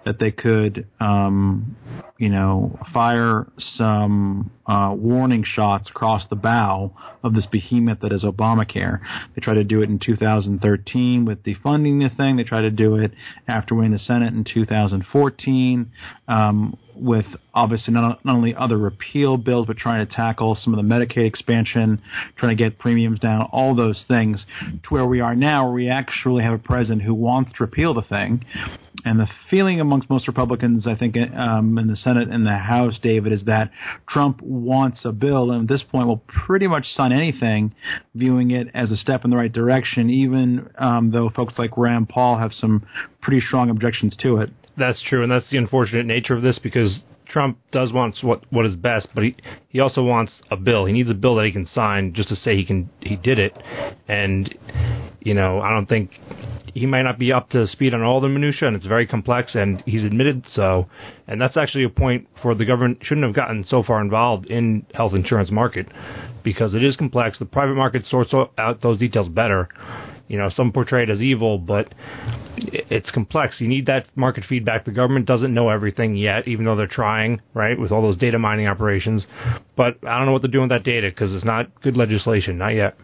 that 0.05 0.19
they 0.19 0.31
could, 0.31 0.87
um, 0.99 1.75
you 2.21 2.29
know, 2.29 2.77
fire 2.93 3.47
some 3.57 4.51
uh, 4.67 4.93
warning 4.95 5.43
shots 5.43 5.89
across 5.89 6.23
the 6.29 6.35
bow 6.35 6.93
of 7.23 7.33
this 7.33 7.47
behemoth 7.47 8.01
that 8.01 8.11
is 8.11 8.23
Obamacare. 8.23 8.99
They 9.33 9.41
tried 9.41 9.55
to 9.55 9.63
do 9.63 9.81
it 9.81 9.89
in 9.89 9.97
2013 9.97 11.25
with 11.25 11.41
the 11.41 11.55
thing. 12.15 12.35
They 12.35 12.43
tried 12.43 12.61
to 12.61 12.69
do 12.69 12.97
it 12.97 13.11
after 13.47 13.73
winning 13.73 13.93
the 13.93 13.97
Senate 13.97 14.35
in 14.35 14.43
2014. 14.43 15.91
Um, 16.27 16.77
with 17.01 17.25
obviously 17.53 17.93
not, 17.93 18.23
not 18.23 18.35
only 18.35 18.55
other 18.55 18.77
repeal 18.77 19.35
bills, 19.35 19.65
but 19.65 19.75
trying 19.75 20.05
to 20.05 20.13
tackle 20.13 20.55
some 20.55 20.73
of 20.73 20.77
the 20.77 20.87
Medicaid 20.87 21.25
expansion, 21.25 22.01
trying 22.37 22.55
to 22.55 22.63
get 22.63 22.77
premiums 22.77 23.19
down, 23.19 23.49
all 23.51 23.75
those 23.75 24.05
things, 24.07 24.45
to 24.83 24.89
where 24.89 25.05
we 25.05 25.19
are 25.19 25.35
now, 25.35 25.65
where 25.65 25.73
we 25.73 25.89
actually 25.89 26.43
have 26.43 26.53
a 26.53 26.59
president 26.59 27.01
who 27.01 27.13
wants 27.13 27.51
to 27.53 27.57
repeal 27.63 27.93
the 27.93 28.03
thing. 28.03 28.45
And 29.03 29.19
the 29.19 29.27
feeling 29.49 29.79
amongst 29.79 30.09
most 30.09 30.27
Republicans, 30.27 30.85
I 30.85 30.95
think, 30.95 31.15
um, 31.17 31.77
in 31.79 31.87
the 31.87 31.95
Senate 31.95 32.29
and 32.29 32.45
the 32.45 32.51
House, 32.57 32.99
David, 33.01 33.33
is 33.33 33.45
that 33.45 33.71
Trump 34.07 34.39
wants 34.41 34.99
a 35.03 35.11
bill, 35.11 35.51
and 35.51 35.63
at 35.63 35.67
this 35.67 35.83
point 35.83 36.07
will 36.07 36.21
pretty 36.45 36.67
much 36.67 36.85
sign 36.95 37.11
anything, 37.11 37.73
viewing 38.13 38.51
it 38.51 38.67
as 38.75 38.91
a 38.91 38.97
step 38.97 39.23
in 39.25 39.31
the 39.31 39.37
right 39.37 39.51
direction, 39.51 40.11
even 40.11 40.69
um, 40.77 41.09
though 41.11 41.29
folks 41.29 41.57
like 41.57 41.77
Rand 41.77 42.09
Paul 42.09 42.37
have 42.37 42.53
some 42.53 42.85
pretty 43.21 43.41
strong 43.41 43.71
objections 43.71 44.15
to 44.21 44.37
it. 44.37 44.51
That's 44.81 44.99
true, 45.07 45.21
and 45.21 45.31
that's 45.31 45.47
the 45.51 45.57
unfortunate 45.57 46.07
nature 46.07 46.35
of 46.35 46.41
this 46.41 46.57
because 46.57 47.01
Trump 47.27 47.59
does 47.71 47.93
want 47.93 48.17
what 48.23 48.41
what 48.51 48.65
is 48.65 48.75
best, 48.75 49.09
but 49.13 49.23
he 49.23 49.35
he 49.69 49.79
also 49.79 50.01
wants 50.01 50.33
a 50.49 50.57
bill. 50.57 50.85
He 50.85 50.93
needs 50.93 51.09
a 51.11 51.13
bill 51.13 51.35
that 51.35 51.45
he 51.45 51.51
can 51.51 51.67
sign 51.67 52.13
just 52.13 52.29
to 52.29 52.35
say 52.35 52.55
he 52.55 52.65
can 52.65 52.89
he 52.99 53.15
did 53.15 53.37
it. 53.37 53.55
And 54.07 54.57
you 55.19 55.35
know, 55.35 55.61
I 55.61 55.69
don't 55.69 55.87
think 55.87 56.19
he 56.73 56.87
might 56.87 57.03
not 57.03 57.19
be 57.19 57.31
up 57.31 57.51
to 57.51 57.67
speed 57.67 57.93
on 57.93 58.01
all 58.01 58.21
the 58.21 58.27
minutia, 58.27 58.67
and 58.67 58.75
it's 58.75 58.87
very 58.87 59.05
complex, 59.05 59.53
and 59.53 59.83
he's 59.85 60.03
admitted 60.03 60.45
so. 60.51 60.87
And 61.27 61.39
that's 61.39 61.57
actually 61.57 61.83
a 61.83 61.89
point 61.89 62.27
for 62.41 62.55
the 62.55 62.65
government 62.65 62.99
shouldn't 63.03 63.25
have 63.25 63.35
gotten 63.35 63.63
so 63.63 63.83
far 63.83 64.01
involved 64.01 64.47
in 64.47 64.85
health 64.95 65.13
insurance 65.13 65.51
market 65.51 65.87
because 66.43 66.73
it 66.73 66.83
is 66.83 66.95
complex. 66.95 67.37
The 67.37 67.45
private 67.45 67.75
market 67.75 68.03
sorts 68.05 68.33
out 68.57 68.81
those 68.81 68.97
details 68.97 69.29
better 69.29 69.69
you 70.31 70.37
know, 70.37 70.49
some 70.49 70.71
portray 70.71 71.03
it 71.03 71.09
as 71.09 71.21
evil, 71.21 71.57
but 71.57 71.93
it's 72.55 73.11
complex. 73.11 73.59
You 73.59 73.67
need 73.67 73.87
that 73.87 74.07
market 74.15 74.45
feedback. 74.47 74.85
The 74.85 74.91
government 74.91 75.25
doesn't 75.25 75.53
know 75.53 75.67
everything 75.67 76.15
yet, 76.15 76.47
even 76.47 76.63
though 76.63 76.77
they're 76.77 76.87
trying, 76.87 77.41
right, 77.53 77.77
with 77.77 77.91
all 77.91 78.01
those 78.01 78.15
data 78.15 78.39
mining 78.39 78.65
operations. 78.65 79.27
But 79.75 79.97
I 80.07 80.17
don't 80.17 80.27
know 80.27 80.31
what 80.31 80.41
they're 80.41 80.49
doing 80.49 80.69
with 80.69 80.77
that 80.77 80.85
data 80.85 81.09
because 81.09 81.33
it's 81.33 81.43
not 81.43 81.81
good 81.81 81.97
legislation, 81.97 82.57
not 82.57 82.69
yet 82.69 82.95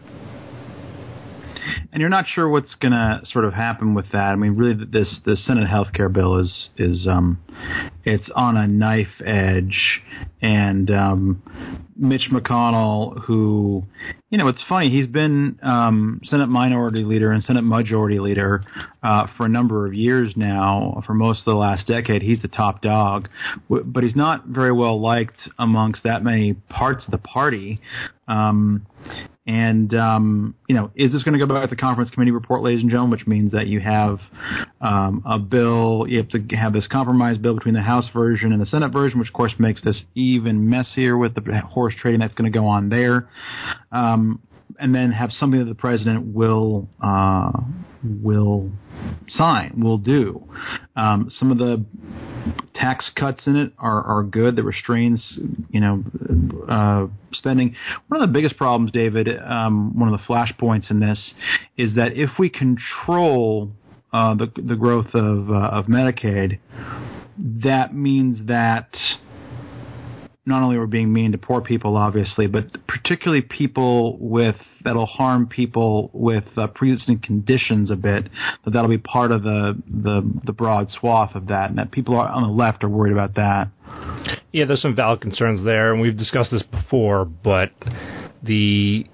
and 1.91 2.01
you're 2.01 2.09
not 2.09 2.25
sure 2.27 2.47
what's 2.49 2.73
going 2.75 2.91
to 2.91 3.21
sort 3.25 3.45
of 3.45 3.53
happen 3.53 3.93
with 3.93 4.11
that. 4.11 4.31
I 4.31 4.35
mean, 4.35 4.55
really, 4.55 4.85
this 4.85 5.19
the 5.25 5.35
Senate 5.35 5.67
health 5.67 5.93
care 5.93 6.09
bill 6.09 6.39
is 6.39 6.69
is 6.77 7.07
um, 7.07 7.39
it's 8.03 8.29
on 8.35 8.57
a 8.57 8.67
knife 8.67 9.21
edge, 9.25 10.01
and 10.41 10.89
um, 10.91 11.87
Mitch 11.95 12.29
McConnell, 12.31 13.23
who 13.25 13.83
you 14.29 14.37
know, 14.37 14.49
it's 14.49 14.63
funny, 14.67 14.89
he's 14.89 15.07
been 15.07 15.57
um, 15.63 16.19
Senate 16.25 16.47
Minority 16.47 17.03
Leader 17.03 17.31
and 17.31 17.41
Senate 17.41 17.61
Majority 17.61 18.19
Leader 18.19 18.61
uh, 19.01 19.27
for 19.37 19.45
a 19.45 19.49
number 19.49 19.85
of 19.87 19.93
years 19.93 20.33
now. 20.35 21.01
For 21.05 21.13
most 21.13 21.39
of 21.39 21.45
the 21.45 21.53
last 21.53 21.87
decade, 21.87 22.21
he's 22.21 22.41
the 22.41 22.49
top 22.49 22.81
dog, 22.81 23.29
but 23.69 24.03
he's 24.03 24.17
not 24.17 24.45
very 24.47 24.73
well 24.73 24.99
liked 24.99 25.37
amongst 25.57 26.03
that 26.03 26.23
many 26.23 26.53
parts 26.53 27.05
of 27.05 27.11
the 27.11 27.19
party. 27.19 27.79
Um, 28.27 28.85
and 29.47 29.93
um, 29.93 30.55
you 30.67 30.75
know, 30.75 30.91
is 30.95 31.13
this 31.13 31.23
going 31.23 31.39
to 31.39 31.43
go 31.43 31.51
back 31.51 31.69
to 31.69 31.73
the 31.73 31.79
conference 31.79 32.11
committee 32.11 32.31
report, 32.31 32.61
ladies 32.61 32.81
and 32.81 32.91
gentlemen? 32.91 33.17
Which 33.17 33.25
means 33.25 33.53
that 33.53 33.67
you 33.67 33.79
have 33.79 34.19
um, 34.81 35.23
a 35.25 35.39
bill, 35.39 36.05
you 36.07 36.17
have 36.17 36.29
to 36.29 36.55
have 36.55 36.73
this 36.73 36.85
compromise 36.87 37.37
bill 37.37 37.53
between 37.53 37.73
the 37.73 37.81
House 37.81 38.05
version 38.13 38.51
and 38.51 38.61
the 38.61 38.65
Senate 38.65 38.91
version, 38.91 39.19
which 39.19 39.29
of 39.29 39.33
course 39.33 39.53
makes 39.57 39.81
this 39.81 40.03
even 40.15 40.69
messier 40.69 41.17
with 41.17 41.33
the 41.33 41.61
horse 41.61 41.93
trading 41.99 42.19
that's 42.19 42.33
going 42.33 42.51
to 42.51 42.57
go 42.57 42.67
on 42.67 42.89
there. 42.89 43.29
Um, 43.93 44.41
and 44.79 44.93
then 44.93 45.11
have 45.11 45.31
something 45.31 45.59
that 45.59 45.65
the 45.65 45.75
president 45.75 46.33
will 46.33 46.87
uh, 47.01 47.51
will 48.03 48.71
sign, 49.27 49.79
will 49.81 49.97
do. 49.97 50.47
Um, 50.95 51.29
some 51.29 51.51
of 51.51 51.57
the 51.57 51.83
tax 52.73 53.09
cuts 53.15 53.47
in 53.47 53.55
it 53.55 53.73
are, 53.77 54.03
are 54.03 54.23
good. 54.23 54.55
The 54.55 54.63
restrains, 54.63 55.39
you 55.69 55.79
know, 55.79 56.03
uh, 56.69 57.07
spending. 57.33 57.75
One 58.07 58.21
of 58.21 58.29
the 58.29 58.33
biggest 58.33 58.57
problems, 58.57 58.91
David, 58.91 59.27
um, 59.39 59.97
one 59.97 60.13
of 60.13 60.19
the 60.19 60.25
flashpoints 60.25 60.91
in 60.91 60.99
this, 60.99 61.33
is 61.77 61.95
that 61.95 62.13
if 62.13 62.31
we 62.39 62.49
control 62.49 63.71
uh, 64.13 64.35
the 64.35 64.51
the 64.55 64.75
growth 64.75 65.13
of 65.13 65.49
uh, 65.49 65.53
of 65.53 65.85
Medicaid, 65.85 66.59
that 67.37 67.93
means 67.93 68.47
that 68.47 68.89
not 70.47 70.63
only 70.63 70.77
we're 70.77 70.87
being 70.87 71.11
mean 71.11 71.33
to 71.33 71.37
poor 71.37 71.61
people, 71.61 71.97
obviously, 71.97 72.47
but 72.47 72.65
particularly 72.87 73.41
people 73.41 74.17
with 74.17 74.55
that'll 74.83 75.05
harm 75.05 75.47
people 75.47 76.09
with 76.13 76.45
uh, 76.55 76.67
pre-existing 76.67 77.19
conditions 77.19 77.91
a 77.91 77.95
bit. 77.95 78.29
That 78.63 78.71
that'll 78.71 78.89
be 78.89 78.97
part 78.97 79.31
of 79.31 79.43
the, 79.43 79.81
the 79.85 80.21
the 80.45 80.53
broad 80.53 80.89
swath 80.89 81.35
of 81.35 81.47
that, 81.47 81.69
and 81.69 81.77
that 81.77 81.91
people 81.91 82.15
on 82.15 82.43
the 82.43 82.49
left 82.49 82.83
are 82.83 82.89
worried 82.89 83.11
about 83.11 83.35
that. 83.35 83.67
Yeah, 84.53 84.65
there's 84.65 84.81
some 84.81 84.95
valid 84.95 85.21
concerns 85.21 85.63
there, 85.65 85.91
and 85.91 86.01
we've 86.01 86.17
discussed 86.17 86.51
this 86.51 86.63
before, 86.63 87.25
but 87.25 87.71
the 88.41 89.05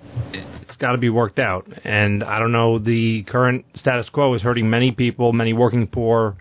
it's 0.62 0.78
got 0.78 0.92
to 0.92 0.98
be 1.00 1.10
worked 1.10 1.40
out. 1.40 1.68
And 1.84 2.24
I 2.24 2.40
don't 2.40 2.52
know, 2.52 2.78
the 2.78 3.24
current 3.24 3.66
status 3.76 4.08
quo 4.10 4.34
is 4.36 4.42
hurting 4.42 4.70
many 4.70 4.92
people, 4.92 5.34
many 5.34 5.54
working 5.54 5.88
poor 5.88 6.38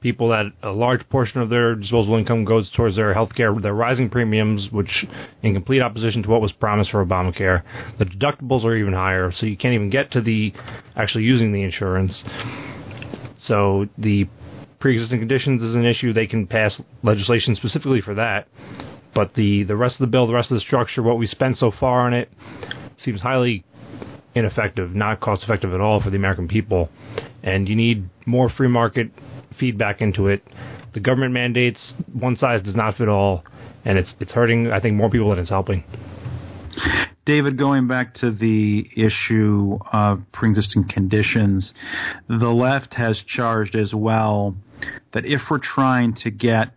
people 0.00 0.30
that 0.30 0.46
a 0.62 0.70
large 0.70 1.06
portion 1.08 1.40
of 1.40 1.50
their 1.50 1.74
disposable 1.74 2.16
income 2.16 2.44
goes 2.44 2.70
towards 2.76 2.96
their 2.96 3.12
health 3.12 3.34
care, 3.34 3.54
their 3.54 3.74
rising 3.74 4.08
premiums, 4.08 4.68
which 4.70 5.04
in 5.42 5.54
complete 5.54 5.82
opposition 5.82 6.22
to 6.22 6.28
what 6.28 6.40
was 6.40 6.52
promised 6.52 6.90
for 6.90 7.04
Obamacare. 7.04 7.62
The 7.98 8.06
deductibles 8.06 8.64
are 8.64 8.76
even 8.76 8.94
higher, 8.94 9.32
so 9.36 9.46
you 9.46 9.56
can't 9.56 9.74
even 9.74 9.90
get 9.90 10.10
to 10.12 10.20
the 10.20 10.52
actually 10.96 11.24
using 11.24 11.52
the 11.52 11.62
insurance. 11.62 12.22
So 13.42 13.86
the 13.98 14.28
pre-existing 14.80 15.18
conditions 15.18 15.62
is 15.62 15.74
an 15.74 15.84
issue, 15.84 16.12
they 16.12 16.26
can 16.26 16.46
pass 16.46 16.80
legislation 17.02 17.54
specifically 17.54 18.00
for 18.00 18.14
that. 18.14 18.48
But 19.14 19.34
the 19.34 19.64
the 19.64 19.76
rest 19.76 19.96
of 19.96 20.00
the 20.00 20.06
bill, 20.06 20.26
the 20.26 20.34
rest 20.34 20.50
of 20.50 20.54
the 20.54 20.60
structure, 20.60 21.02
what 21.02 21.18
we 21.18 21.26
spent 21.26 21.58
so 21.58 21.72
far 21.78 22.06
on 22.06 22.14
it, 22.14 22.30
seems 23.04 23.20
highly 23.20 23.64
ineffective, 24.34 24.94
not 24.94 25.20
cost 25.20 25.42
effective 25.42 25.72
at 25.72 25.80
all 25.80 26.00
for 26.00 26.10
the 26.10 26.16
American 26.16 26.48
people. 26.48 26.88
And 27.42 27.68
you 27.68 27.74
need 27.74 28.08
more 28.26 28.48
free 28.48 28.68
market 28.68 29.10
feedback 29.60 30.00
into 30.00 30.26
it. 30.26 30.42
The 30.94 31.00
government 31.00 31.32
mandates 31.32 31.92
one 32.12 32.36
size 32.36 32.62
does 32.62 32.74
not 32.74 32.96
fit 32.96 33.08
all, 33.08 33.44
and 33.84 33.98
it's 33.98 34.14
it's 34.18 34.32
hurting. 34.32 34.72
I 34.72 34.80
think 34.80 34.96
more 34.96 35.10
people 35.10 35.30
than 35.30 35.38
it's 35.38 35.50
helping. 35.50 35.84
David, 37.26 37.58
going 37.58 37.86
back 37.86 38.14
to 38.14 38.32
the 38.32 38.88
issue 38.96 39.78
of 39.92 40.22
pre-existing 40.32 40.88
conditions, 40.88 41.72
the 42.28 42.48
left 42.48 42.94
has 42.94 43.20
charged 43.26 43.76
as 43.76 43.92
well 43.94 44.56
that 45.12 45.24
if 45.26 45.42
we're 45.50 45.58
trying 45.58 46.14
to 46.24 46.30
get 46.30 46.72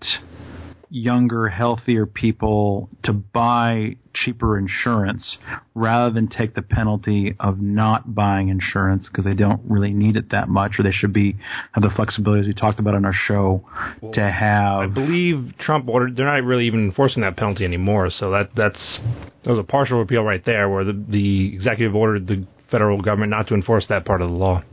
younger, 0.94 1.50
healthier 1.50 2.06
people 2.06 2.88
to 3.04 3.12
buy 3.12 3.96
cheaper 4.14 4.60
insurance 4.60 5.38
rather 5.74 6.14
than 6.14 6.28
take 6.28 6.54
the 6.54 6.62
penalty 6.62 7.36
of 7.40 7.60
not 7.60 8.14
buying 8.14 8.50
insurance 8.50 9.08
because 9.10 9.26
they 9.26 9.34
don't 9.34 9.60
really 9.68 9.92
need 9.92 10.16
it 10.16 10.30
that 10.30 10.48
much 10.48 10.74
or 10.78 10.84
they 10.84 10.92
should 10.92 11.12
be 11.12 11.36
have 11.72 11.82
the 11.82 11.90
flexibility 11.96 12.42
as 12.42 12.48
we 12.48 12.54
talked 12.54 12.80
about 12.80 12.94
on 12.94 13.06
our 13.06 13.14
show 13.28 13.68
well, 14.04 14.14
to 14.14 14.22
have 14.22 14.82
I 14.82 14.86
believe 14.88 15.54
Trump 15.60 15.88
ordered 15.90 16.16
they're 16.16 16.28
not 16.28 16.48
really 16.48 16.68
even 16.68 16.86
enforcing 16.86 17.24
that 17.24 17.38
penalty 17.38 17.66
anymore 17.66 18.12
so 18.12 18.30
that 18.30 18.52
that's 18.56 19.00
that 19.44 19.50
was 19.50 19.58
a 19.58 19.64
partial 19.64 19.98
repeal 19.98 20.22
right 20.22 20.46
there 20.46 20.70
where 20.70 20.84
the 20.84 21.04
the 21.10 21.56
executive 21.56 21.96
ordered 21.96 22.28
the 22.28 22.46
federal 22.70 23.02
government 23.02 23.32
not 23.32 23.48
to 23.48 23.56
enforce 23.56 23.88
that 23.90 24.06
part 24.06 24.22
of 24.22 24.30
the 24.30 24.36
law. 24.36 24.64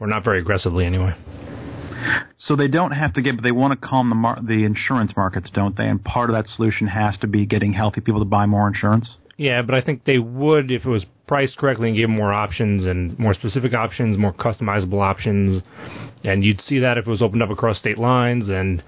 Or 0.00 0.06
not 0.06 0.22
very 0.22 0.38
aggressively 0.38 0.84
anyway 0.84 1.16
so 2.36 2.56
they 2.56 2.68
don't 2.68 2.92
have 2.92 3.14
to 3.14 3.22
get, 3.22 3.36
but 3.36 3.42
they 3.42 3.52
want 3.52 3.78
to 3.78 3.86
calm 3.86 4.08
the 4.08 4.14
mar- 4.14 4.40
the 4.42 4.64
insurance 4.64 5.12
markets, 5.16 5.50
don't 5.52 5.76
they? 5.76 5.86
And 5.86 6.02
part 6.04 6.30
of 6.30 6.36
that 6.36 6.48
solution 6.48 6.86
has 6.86 7.18
to 7.18 7.26
be 7.26 7.46
getting 7.46 7.72
healthy 7.72 8.00
people 8.00 8.20
to 8.20 8.26
buy 8.26 8.46
more 8.46 8.68
insurance. 8.68 9.16
Yeah, 9.36 9.62
but 9.62 9.74
I 9.74 9.80
think 9.80 10.04
they 10.04 10.18
would 10.18 10.70
if 10.70 10.84
it 10.84 10.88
was 10.88 11.04
priced 11.26 11.56
correctly 11.58 11.88
and 11.88 11.96
gave 11.96 12.08
more 12.08 12.32
options 12.32 12.84
and 12.84 13.16
more 13.18 13.34
specific 13.34 13.74
options, 13.74 14.18
more 14.18 14.32
customizable 14.32 15.00
options. 15.00 15.62
And 16.24 16.44
you'd 16.44 16.60
see 16.60 16.80
that 16.80 16.98
if 16.98 17.06
it 17.06 17.10
was 17.10 17.22
opened 17.22 17.42
up 17.42 17.50
across 17.50 17.78
state 17.78 17.98
lines 17.98 18.48
and 18.48 18.82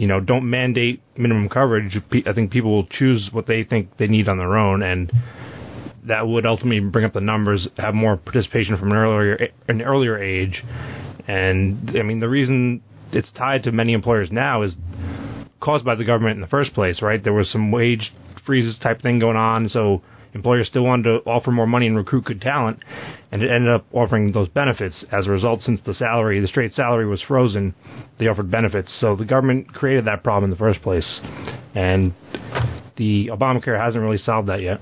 you 0.00 0.06
know, 0.06 0.18
don't 0.18 0.48
mandate 0.48 1.02
minimum 1.18 1.50
coverage. 1.50 1.98
I 2.26 2.32
think 2.32 2.50
people 2.50 2.70
will 2.70 2.86
choose 2.86 3.28
what 3.32 3.46
they 3.46 3.64
think 3.64 3.98
they 3.98 4.06
need 4.06 4.28
on 4.28 4.38
their 4.38 4.56
own, 4.56 4.82
and 4.82 5.12
that 6.10 6.26
would 6.26 6.44
ultimately 6.44 6.80
bring 6.80 7.04
up 7.04 7.12
the 7.12 7.20
numbers, 7.20 7.68
have 7.76 7.94
more 7.94 8.16
participation 8.16 8.76
from 8.76 8.90
an 8.90 8.98
earlier 8.98 9.48
an 9.68 9.80
earlier 9.80 10.18
age, 10.18 10.62
and 11.28 11.90
I 11.96 12.02
mean, 12.02 12.18
the 12.18 12.28
reason 12.28 12.82
it's 13.12 13.30
tied 13.32 13.62
to 13.64 13.72
many 13.72 13.92
employers 13.92 14.30
now 14.30 14.62
is 14.62 14.74
caused 15.60 15.84
by 15.84 15.94
the 15.94 16.04
government 16.04 16.34
in 16.34 16.40
the 16.40 16.48
first 16.48 16.74
place, 16.74 17.00
right? 17.00 17.22
There 17.22 17.32
was 17.32 17.48
some 17.50 17.70
wage 17.70 18.12
freezes 18.44 18.76
type 18.78 19.02
thing 19.02 19.20
going 19.20 19.36
on, 19.36 19.68
so 19.68 20.02
employers 20.34 20.66
still 20.66 20.82
wanted 20.82 21.04
to 21.04 21.30
offer 21.30 21.52
more 21.52 21.66
money 21.66 21.86
and 21.86 21.96
recruit 21.96 22.24
good 22.24 22.40
talent, 22.40 22.82
and 23.30 23.42
it 23.42 23.50
ended 23.50 23.72
up 23.72 23.86
offering 23.92 24.32
those 24.32 24.48
benefits. 24.48 25.04
As 25.12 25.26
a 25.26 25.30
result, 25.30 25.62
since 25.62 25.80
the 25.86 25.94
salary, 25.94 26.40
the 26.40 26.48
straight 26.48 26.72
salary 26.74 27.06
was 27.06 27.22
frozen, 27.22 27.74
they 28.18 28.26
offered 28.26 28.50
benefits. 28.50 28.92
So 29.00 29.14
the 29.14 29.24
government 29.24 29.72
created 29.72 30.06
that 30.06 30.24
problem 30.24 30.44
in 30.44 30.50
the 30.50 30.56
first 30.56 30.82
place, 30.82 31.20
and 31.74 32.14
the 32.96 33.28
Obamacare 33.28 33.78
hasn't 33.78 34.02
really 34.02 34.18
solved 34.18 34.48
that 34.48 34.60
yet. 34.60 34.80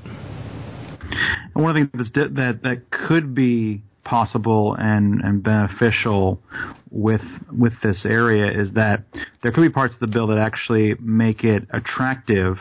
And 1.55 1.65
one 1.65 1.77
of 1.77 1.91
the 1.93 1.99
things 1.99 2.35
that 2.37 2.61
that 2.63 2.91
could 2.91 3.35
be 3.35 3.83
possible 4.05 4.75
and, 4.79 5.21
and 5.21 5.43
beneficial 5.43 6.41
with 6.91 7.23
with 7.53 7.73
this 7.83 8.05
area 8.05 8.51
is 8.51 8.73
that 8.75 9.05
there 9.43 9.53
could 9.53 9.63
be 9.63 9.71
parts 9.71 9.95
of 9.95 10.01
the 10.01 10.07
bill 10.07 10.27
that 10.29 10.39
actually 10.39 10.95
make 11.01 11.45
it 11.45 11.65
attractive 11.71 12.57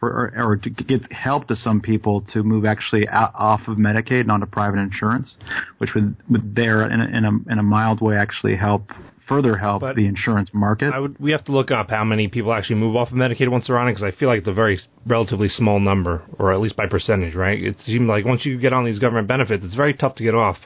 for, 0.00 0.32
or, 0.36 0.50
or 0.50 0.56
to 0.56 0.70
get 0.70 1.10
help 1.12 1.48
to 1.48 1.56
some 1.56 1.80
people 1.80 2.22
to 2.32 2.42
move 2.42 2.64
actually 2.64 3.08
out, 3.08 3.32
off 3.34 3.60
of 3.66 3.76
Medicaid 3.76 4.22
and 4.22 4.30
onto 4.30 4.46
private 4.46 4.78
insurance, 4.78 5.36
which 5.78 5.90
would, 5.94 6.16
would 6.30 6.54
there 6.54 6.88
in 6.90 7.00
a, 7.00 7.04
in 7.04 7.24
a, 7.24 7.52
in 7.52 7.58
a 7.58 7.62
mild 7.62 8.00
way 8.00 8.16
actually 8.16 8.56
help 8.56 8.90
further 9.28 9.58
help 9.58 9.82
but 9.82 9.94
the 9.94 10.06
insurance 10.06 10.50
market. 10.54 10.90
Would, 10.98 11.18
we 11.20 11.32
have 11.32 11.44
to 11.44 11.52
look 11.52 11.70
up 11.70 11.90
how 11.90 12.04
many 12.04 12.28
people 12.28 12.52
actually 12.52 12.76
move 12.76 12.96
off 12.96 13.08
of 13.08 13.14
Medicaid 13.14 13.50
once 13.50 13.66
they're 13.66 13.78
on 13.78 13.88
it 13.88 13.92
because 13.92 14.12
I 14.14 14.18
feel 14.18 14.28
like 14.28 14.38
it's 14.38 14.48
a 14.48 14.54
very 14.54 14.80
relatively 15.06 15.48
small 15.48 15.78
number, 15.78 16.22
or 16.38 16.52
at 16.52 16.60
least 16.60 16.76
by 16.76 16.86
percentage, 16.86 17.34
right? 17.34 17.62
It 17.62 17.76
seems 17.84 18.08
like 18.08 18.24
once 18.24 18.44
you 18.46 18.58
get 18.58 18.72
on 18.72 18.84
these 18.84 18.98
government 18.98 19.28
benefits, 19.28 19.64
it's 19.64 19.74
very 19.74 19.94
tough 19.94 20.14
to 20.16 20.24
get 20.24 20.34
off. 20.34 20.56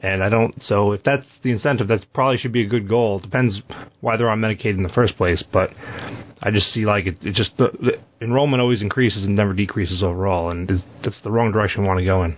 And 0.00 0.22
I 0.22 0.28
don't. 0.28 0.54
So 0.62 0.92
if 0.92 1.02
that's 1.02 1.26
the 1.42 1.50
incentive, 1.50 1.88
that 1.88 2.06
probably 2.12 2.38
should 2.38 2.52
be 2.52 2.62
a 2.62 2.68
good 2.68 2.88
goal. 2.88 3.18
It 3.18 3.22
depends 3.22 3.60
why 4.00 4.16
they're 4.16 4.30
on 4.30 4.40
Medicaid 4.40 4.74
in 4.76 4.84
the 4.84 4.88
first 4.90 5.16
place, 5.16 5.42
but 5.52 5.70
I 6.40 6.50
just 6.52 6.72
see 6.72 6.86
like 6.86 7.06
it, 7.06 7.18
it 7.22 7.34
just 7.34 7.56
the, 7.56 7.70
the 7.80 8.24
enrollment 8.24 8.60
always 8.60 8.80
increases 8.80 9.24
and 9.24 9.34
never 9.34 9.52
decreases 9.54 10.02
overall, 10.02 10.50
and 10.50 10.68
that's 11.02 11.20
the 11.22 11.30
wrong 11.30 11.50
direction 11.50 11.82
we 11.82 11.88
want 11.88 11.98
to 11.98 12.04
go 12.04 12.22
in. 12.22 12.36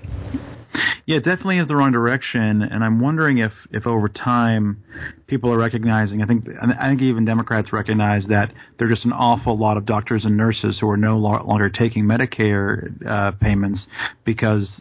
Yeah, 1.05 1.16
it 1.16 1.25
definitely 1.25 1.59
is 1.59 1.66
the 1.66 1.75
wrong 1.75 1.90
direction, 1.90 2.62
and 2.62 2.85
I'm 2.85 3.01
wondering 3.01 3.38
if, 3.38 3.53
if 3.73 3.87
over 3.87 4.09
time 4.09 4.85
people 5.27 5.53
are 5.53 5.59
recognizing. 5.59 6.23
I 6.23 6.27
think 6.27 6.46
I 6.62 6.88
think 6.88 7.03
even 7.03 7.25
Democrats 7.25 7.73
recognize 7.73 8.25
that 8.29 8.53
there 8.79 8.87
are 8.87 8.90
just 8.90 9.05
an 9.05 9.12
awful 9.12 9.59
lot 9.59 9.77
of 9.77 9.85
doctors 9.85 10.25
and 10.25 10.37
nurses 10.37 10.79
who 10.81 10.88
are 10.88 10.96
no 10.96 11.18
longer 11.18 11.68
taking 11.68 12.05
Medicare 12.05 13.07
uh, 13.07 13.33
payments 13.33 13.87
because 14.25 14.81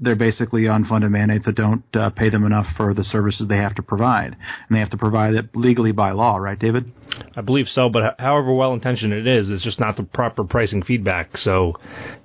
they're 0.00 0.16
basically 0.16 0.62
unfunded 0.62 1.10
mandates 1.10 1.44
that 1.46 1.56
don't 1.56 1.84
uh, 1.94 2.10
pay 2.10 2.30
them 2.30 2.44
enough 2.44 2.66
for 2.76 2.94
the 2.94 3.02
services 3.02 3.48
they 3.48 3.56
have 3.56 3.74
to 3.74 3.82
provide, 3.82 4.36
and 4.36 4.76
they 4.76 4.78
have 4.78 4.90
to 4.90 4.96
provide 4.96 5.34
it 5.34 5.46
legally 5.54 5.92
by 5.92 6.12
law, 6.12 6.36
right, 6.36 6.58
David? 6.58 6.90
I 7.36 7.40
believe 7.40 7.66
so, 7.68 7.88
but 7.88 8.14
however 8.18 8.52
well 8.54 8.74
intentioned 8.74 9.12
it 9.12 9.26
is, 9.26 9.48
it's 9.50 9.64
just 9.64 9.80
not 9.80 9.96
the 9.96 10.04
proper 10.04 10.44
pricing 10.44 10.82
feedback. 10.82 11.36
So 11.38 11.74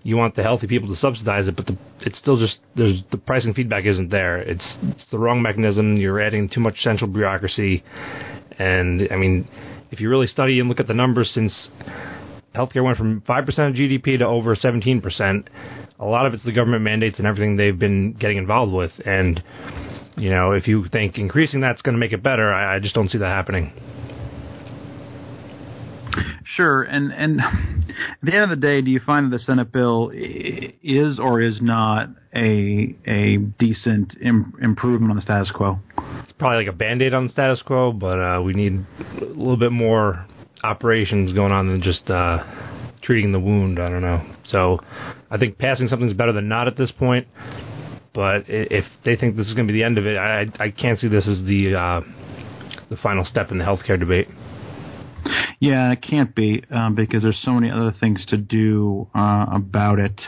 you 0.04 0.18
want 0.18 0.36
the 0.36 0.44
healthy 0.44 0.68
people 0.68 0.90
to 0.90 0.96
subsidize 1.00 1.48
it, 1.48 1.56
but 1.56 1.66
the, 1.66 1.78
it's 2.02 2.18
still 2.20 2.38
just 2.38 2.58
there's 2.76 3.02
the 3.12 3.18
pricing 3.18 3.54
feedback 3.54 3.86
isn't 3.86 4.10
there. 4.10 4.38
It's, 4.40 4.76
it's 4.84 5.06
the 5.12 5.18
wrong 5.18 5.42
mechanism. 5.42 5.98
You're 5.98 6.22
adding 6.22 6.50
too 6.50 6.60
much 6.60 6.80
central 6.82 7.10
bureaucracy, 7.10 7.84
and 8.60 9.08
I 9.12 9.16
mean, 9.16 9.48
if 9.90 10.00
you 10.00 10.10
really 10.10 10.28
study 10.28 10.60
and 10.60 10.70
look 10.70 10.80
at 10.80 10.88
the 10.88 10.94
numbers 10.94 11.32
since 11.34 11.70
healthcare 12.56 12.84
went 12.84 12.98
from 12.98 13.22
5% 13.22 13.48
of 13.48 13.76
GDP 13.76 14.20
to 14.20 14.26
over 14.26 14.56
17%. 14.56 15.48
A 16.00 16.06
lot 16.06 16.26
of 16.26 16.34
it's 16.34 16.44
the 16.44 16.52
government 16.52 16.84
mandates 16.84 17.18
and 17.18 17.28
everything 17.28 17.56
they've 17.56 17.78
been 17.78 18.14
getting 18.14 18.38
involved 18.38 18.74
with. 18.74 18.92
And, 19.06 19.42
you 20.18 20.30
know, 20.30 20.52
if 20.52 20.68
you 20.68 20.86
think 20.92 21.18
increasing 21.18 21.62
that's 21.62 21.82
going 21.82 21.94
to 21.94 22.00
make 22.00 22.14
it 22.14 22.22
better, 22.22 22.52
I, 22.52 22.76
I 22.76 22.80
just 22.80 22.96
don't 22.96 23.10
see 23.10 23.18
that 23.18 23.28
happening. 23.28 23.74
Sure, 26.56 26.84
and 26.84 27.12
and 27.12 27.42
at 27.42 27.48
the 28.22 28.34
end 28.34 28.44
of 28.44 28.50
the 28.50 28.56
day, 28.56 28.82
do 28.82 28.92
you 28.92 29.00
find 29.00 29.32
that 29.32 29.38
the 29.38 29.44
Senate 29.44 29.72
bill 29.72 30.12
is 30.14 31.18
or 31.18 31.42
is 31.42 31.60
not 31.62 32.10
a 32.36 32.96
a 33.08 33.38
decent 33.58 34.16
Im- 34.22 34.54
improvement 34.62 35.10
on 35.10 35.16
the 35.16 35.22
status 35.22 35.52
quo? 35.52 35.80
It's 36.22 36.32
probably 36.34 36.66
like 36.66 36.74
a 36.74 36.78
band 36.78 37.02
aid 37.02 37.14
on 37.14 37.28
the 37.28 37.34
status 37.34 37.62
quo, 37.64 37.92
but 37.92 38.20
uh, 38.20 38.42
we 38.44 38.54
need 38.54 38.86
a 39.20 39.26
little 39.26 39.58
bit 39.58 39.72
more 39.72 40.28
operations 40.64 41.34
going 41.34 41.52
on 41.52 41.68
than 41.68 41.82
just 41.82 42.10
uh, 42.10 42.44
treating 43.02 43.32
the 43.32 43.40
wound. 43.40 43.80
I 43.80 43.90
don't 43.90 44.02
know. 44.02 44.22
So 44.46 44.80
I 45.30 45.38
think 45.38 45.58
passing 45.58 45.88
something's 45.88 46.14
better 46.14 46.34
than 46.34 46.48
not 46.48 46.68
at 46.68 46.78
this 46.78 46.92
point. 46.92 47.28
But 48.14 48.44
if 48.48 48.86
they 49.04 49.16
think 49.16 49.36
this 49.36 49.48
is 49.48 49.56
going 49.56 49.68
to 49.68 49.74
be 49.74 49.80
the 49.80 49.84
end 49.84 49.98
of 49.98 50.06
it, 50.06 50.18
I, 50.18 50.46
I 50.60 50.70
can't 50.70 51.00
see 51.00 51.08
this 51.08 51.28
as 51.28 51.44
the 51.46 51.76
uh, 51.76 52.02
the 52.90 52.98
final 52.98 53.26
step 53.26 53.50
in 53.50 53.58
the 53.58 53.64
healthcare 53.64 54.00
debate. 54.00 54.28
Yeah, 55.60 55.92
it 55.92 56.02
can't 56.02 56.36
be 56.36 56.64
um, 56.70 56.96
because 56.96 57.24
there's 57.24 57.42
so 57.44 57.52
many 57.52 57.72
other 57.72 57.94
things 58.00 58.26
to 58.28 58.38
do 58.38 59.08
uh, 59.16 59.46
about 59.52 59.98
it. 59.98 60.22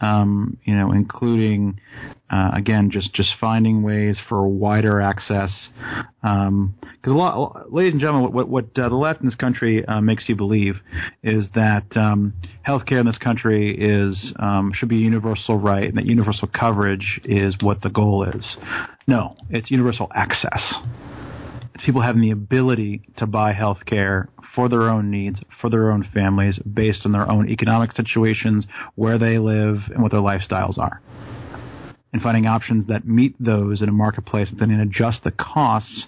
Um, 0.00 0.58
you 0.64 0.76
know, 0.76 0.92
including 0.92 1.80
uh, 2.30 2.50
again 2.54 2.90
just 2.90 3.14
just 3.14 3.30
finding 3.40 3.82
ways 3.82 4.18
for 4.28 4.46
wider 4.48 5.00
access. 5.00 5.50
Because 6.20 6.46
um, 6.48 6.74
a 7.04 7.10
lot, 7.10 7.72
ladies 7.72 7.92
and 7.92 8.00
gentlemen, 8.00 8.32
what 8.32 8.48
what 8.48 8.64
uh, 8.78 8.88
the 8.88 8.96
left 8.96 9.20
in 9.20 9.26
this 9.26 9.34
country 9.36 9.84
uh, 9.86 10.00
makes 10.00 10.28
you 10.28 10.36
believe 10.36 10.76
is 11.22 11.44
that 11.54 11.84
um, 11.96 12.34
healthcare 12.66 13.00
in 13.00 13.06
this 13.06 13.18
country 13.18 13.76
is 13.78 14.32
um, 14.38 14.72
should 14.74 14.88
be 14.88 14.96
a 14.96 15.00
universal 15.00 15.58
right, 15.58 15.88
and 15.88 15.96
that 15.96 16.06
universal 16.06 16.48
coverage 16.48 17.20
is 17.24 17.54
what 17.60 17.80
the 17.82 17.90
goal 17.90 18.24
is. 18.24 18.56
No, 19.06 19.36
it's 19.50 19.70
universal 19.70 20.08
access 20.14 20.74
people 21.84 22.00
having 22.00 22.22
the 22.22 22.30
ability 22.30 23.02
to 23.18 23.26
buy 23.26 23.52
health 23.52 23.78
care 23.86 24.28
for 24.54 24.68
their 24.68 24.82
own 24.82 25.10
needs, 25.10 25.40
for 25.60 25.70
their 25.70 25.90
own 25.90 26.08
families, 26.14 26.58
based 26.60 27.04
on 27.04 27.12
their 27.12 27.30
own 27.30 27.48
economic 27.48 27.92
situations, 27.92 28.66
where 28.94 29.18
they 29.18 29.38
live, 29.38 29.76
and 29.92 30.02
what 30.02 30.12
their 30.12 30.20
lifestyles 30.20 30.78
are. 30.78 31.00
And 32.16 32.22
finding 32.22 32.46
options 32.46 32.86
that 32.86 33.06
meet 33.06 33.34
those 33.38 33.82
in 33.82 33.90
a 33.90 33.92
marketplace 33.92 34.48
and 34.50 34.58
then 34.58 34.70
adjust 34.80 35.22
the 35.22 35.32
costs 35.32 36.06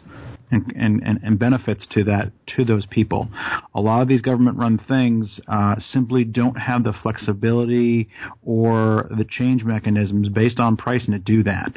and, 0.50 0.72
and, 0.74 1.20
and 1.22 1.38
benefits 1.38 1.86
to 1.90 2.04
that 2.04 2.32
to 2.56 2.64
those 2.64 2.86
people. 2.86 3.28
A 3.74 3.80
lot 3.80 4.02
of 4.02 4.08
these 4.08 4.20
government-run 4.20 4.80
things 4.88 5.40
uh, 5.48 5.76
simply 5.78 6.24
don't 6.24 6.56
have 6.56 6.84
the 6.84 6.92
flexibility 7.02 8.08
or 8.42 9.08
the 9.10 9.24
change 9.28 9.64
mechanisms 9.64 10.28
based 10.28 10.58
on 10.58 10.76
pricing 10.76 11.12
to 11.12 11.18
do 11.18 11.42
that. 11.44 11.72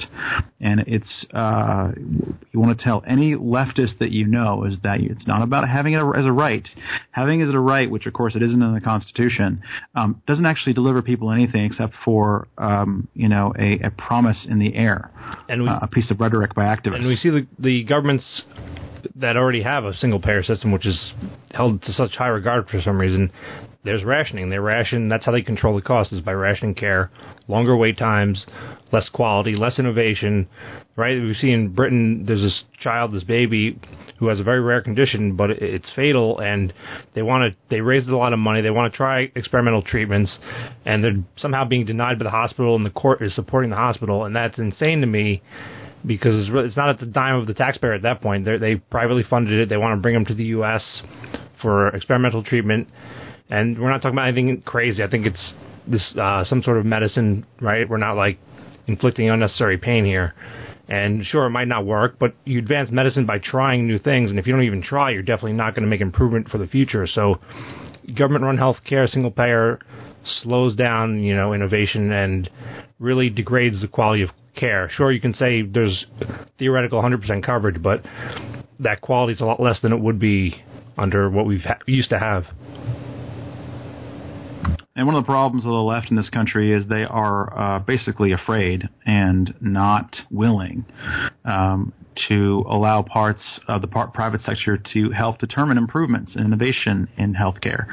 And 0.59 0.81
it's 0.87 1.25
uh, 1.33 1.91
you 1.97 2.59
want 2.59 2.77
to 2.77 2.83
tell 2.83 3.03
any 3.07 3.35
leftist 3.35 3.99
that 3.99 4.11
you 4.11 4.27
know 4.27 4.63
is 4.65 4.77
that 4.83 4.99
it's 4.99 5.27
not 5.27 5.41
about 5.41 5.67
having 5.67 5.93
it 5.93 6.03
as 6.17 6.25
a 6.25 6.31
right. 6.31 6.67
Having 7.11 7.41
it 7.41 7.47
as 7.47 7.53
a 7.53 7.59
right, 7.59 7.89
which 7.89 8.05
of 8.05 8.13
course 8.13 8.35
it 8.35 8.41
isn't 8.41 8.61
in 8.61 8.73
the 8.73 8.81
Constitution, 8.81 9.61
um, 9.95 10.21
doesn't 10.27 10.45
actually 10.45 10.73
deliver 10.73 11.01
people 11.01 11.31
anything 11.31 11.65
except 11.65 11.93
for 12.03 12.47
um, 12.57 13.07
you 13.13 13.29
know 13.29 13.53
a, 13.57 13.79
a, 13.79 13.91
promise 13.91 14.45
in 14.49 14.59
the 14.59 14.75
air, 14.75 15.11
and 15.49 15.63
we, 15.63 15.69
uh, 15.69 15.79
a 15.81 15.87
piece 15.87 16.09
of 16.11 16.19
rhetoric 16.19 16.53
by 16.55 16.63
activists. 16.63 16.97
And 16.97 17.07
we 17.07 17.15
see 17.15 17.29
the 17.29 17.47
the 17.59 17.83
governments 17.83 18.43
that 19.15 19.37
already 19.37 19.61
have 19.63 19.85
a 19.85 19.93
single 19.93 20.19
payer 20.19 20.43
system, 20.43 20.71
which 20.71 20.85
is 20.85 21.13
held 21.51 21.81
to 21.83 21.93
such 21.93 22.15
high 22.15 22.27
regard 22.27 22.67
for 22.69 22.81
some 22.81 22.99
reason, 22.99 23.31
there's 23.83 24.03
rationing. 24.03 24.49
They 24.49 24.59
ration. 24.59 25.09
That's 25.09 25.25
how 25.25 25.31
they 25.31 25.41
control 25.41 25.75
the 25.75 25.81
cost 25.81 26.13
is 26.13 26.21
by 26.21 26.33
rationing 26.33 26.75
care, 26.75 27.09
longer 27.47 27.75
wait 27.75 27.97
times, 27.97 28.45
less 28.91 29.09
quality, 29.09 29.55
less 29.55 29.79
innovation. 29.79 30.47
Right? 30.95 31.19
We 31.19 31.33
see 31.33 31.51
in 31.51 31.69
Britain, 31.69 32.25
there's 32.27 32.41
this 32.41 32.63
child, 32.79 33.13
this 33.13 33.23
baby, 33.23 33.79
who 34.19 34.27
has 34.27 34.39
a 34.39 34.43
very 34.43 34.61
rare 34.61 34.81
condition, 34.81 35.35
but 35.35 35.49
it's 35.49 35.89
fatal, 35.95 36.39
and 36.39 36.73
they 37.15 37.23
want 37.23 37.51
to. 37.51 37.57
They 37.69 37.81
raised 37.81 38.07
a 38.09 38.17
lot 38.17 38.33
of 38.33 38.39
money. 38.39 38.61
They 38.61 38.69
want 38.69 38.93
to 38.93 38.97
try 38.97 39.31
experimental 39.35 39.81
treatments, 39.81 40.37
and 40.85 41.03
they're 41.03 41.23
somehow 41.37 41.65
being 41.65 41.85
denied 41.85 42.19
by 42.19 42.25
the 42.25 42.29
hospital, 42.29 42.75
and 42.75 42.85
the 42.85 42.91
court 42.91 43.21
is 43.21 43.33
supporting 43.33 43.71
the 43.71 43.77
hospital, 43.77 44.25
and 44.25 44.35
that's 44.35 44.59
insane 44.59 45.01
to 45.01 45.07
me 45.07 45.41
because 46.05 46.47
it's, 46.47 46.77
not 46.77 46.89
at 46.89 46.99
the 46.99 47.05
dime 47.05 47.35
of 47.35 47.47
the 47.47 47.53
taxpayer 47.53 47.93
at 47.93 48.01
that 48.03 48.21
point. 48.21 48.45
They're, 48.45 48.59
they 48.59 48.75
privately 48.75 49.23
funded 49.23 49.59
it. 49.59 49.69
They 49.69 49.77
want 49.77 49.97
to 49.97 50.01
bring 50.01 50.13
them 50.13 50.25
to 50.25 50.33
the 50.33 50.45
U.S. 50.45 51.01
for 51.61 51.89
experimental 51.89 52.43
treatment, 52.43 52.87
and 53.49 53.79
we're 53.79 53.89
not 53.89 54.01
talking 54.01 54.15
about 54.15 54.27
anything 54.27 54.61
crazy. 54.61 55.03
I 55.03 55.09
think 55.09 55.25
it's 55.25 55.53
this 55.87 56.15
uh, 56.17 56.43
some 56.45 56.61
sort 56.63 56.77
of 56.77 56.85
medicine, 56.85 57.45
right? 57.59 57.87
We're 57.87 57.97
not 57.97 58.15
like 58.15 58.39
inflicting 58.87 59.29
unnecessary 59.29 59.77
pain 59.77 60.05
here. 60.05 60.33
And 60.87 61.25
sure, 61.25 61.45
it 61.45 61.51
might 61.51 61.69
not 61.69 61.85
work, 61.85 62.17
but 62.19 62.33
you 62.43 62.59
advance 62.59 62.91
medicine 62.91 63.25
by 63.25 63.39
trying 63.39 63.87
new 63.87 63.97
things. 63.97 64.29
And 64.29 64.37
if 64.37 64.45
you 64.45 64.51
don't 64.51 64.63
even 64.63 64.81
try, 64.81 65.11
you're 65.11 65.21
definitely 65.21 65.53
not 65.53 65.73
going 65.73 65.83
to 65.83 65.89
make 65.89 66.01
improvement 66.01 66.49
for 66.49 66.57
the 66.57 66.67
future. 66.67 67.07
So, 67.07 67.39
government-run 68.13 68.57
healthcare, 68.57 69.09
single 69.09 69.31
payer, 69.31 69.79
slows 70.43 70.75
down, 70.75 71.23
you 71.23 71.33
know, 71.33 71.53
innovation 71.53 72.11
and 72.11 72.49
really 72.99 73.29
degrades 73.29 73.79
the 73.79 73.87
quality 73.87 74.23
of 74.23 74.31
care. 74.55 74.89
Sure, 74.95 75.11
you 75.11 75.21
can 75.21 75.33
say 75.33 75.61
there's 75.61 76.05
theoretical 76.57 77.01
100% 77.01 77.43
coverage, 77.43 77.81
but 77.81 78.03
that 78.79 79.01
quality 79.01 79.33
is 79.33 79.41
a 79.41 79.45
lot 79.45 79.59
less 79.59 79.79
than 79.81 79.93
it 79.93 79.99
would 79.99 80.19
be 80.19 80.63
under 80.97 81.29
what 81.29 81.45
we've 81.45 81.61
ha- 81.61 81.79
used 81.87 82.09
to 82.09 82.19
have. 82.19 82.45
And 84.95 85.07
one 85.07 85.15
of 85.15 85.23
the 85.23 85.27
problems 85.27 85.65
of 85.65 85.71
the 85.71 85.77
left 85.77 86.11
in 86.11 86.17
this 86.17 86.29
country 86.29 86.73
is 86.73 86.85
they 86.87 87.05
are 87.05 87.57
uh, 87.57 87.79
basically 87.79 88.33
afraid 88.33 88.89
and 89.05 89.53
not 89.61 90.15
willing 90.29 90.85
um, 91.45 91.93
to 92.27 92.65
allow 92.67 93.01
parts 93.01 93.41
of 93.69 93.81
the 93.81 93.87
part, 93.87 94.13
private 94.13 94.41
sector 94.41 94.77
to 94.93 95.11
help 95.11 95.37
determine 95.37 95.77
improvements 95.77 96.33
and 96.35 96.45
innovation 96.45 97.07
in 97.17 97.33
healthcare. 97.33 97.85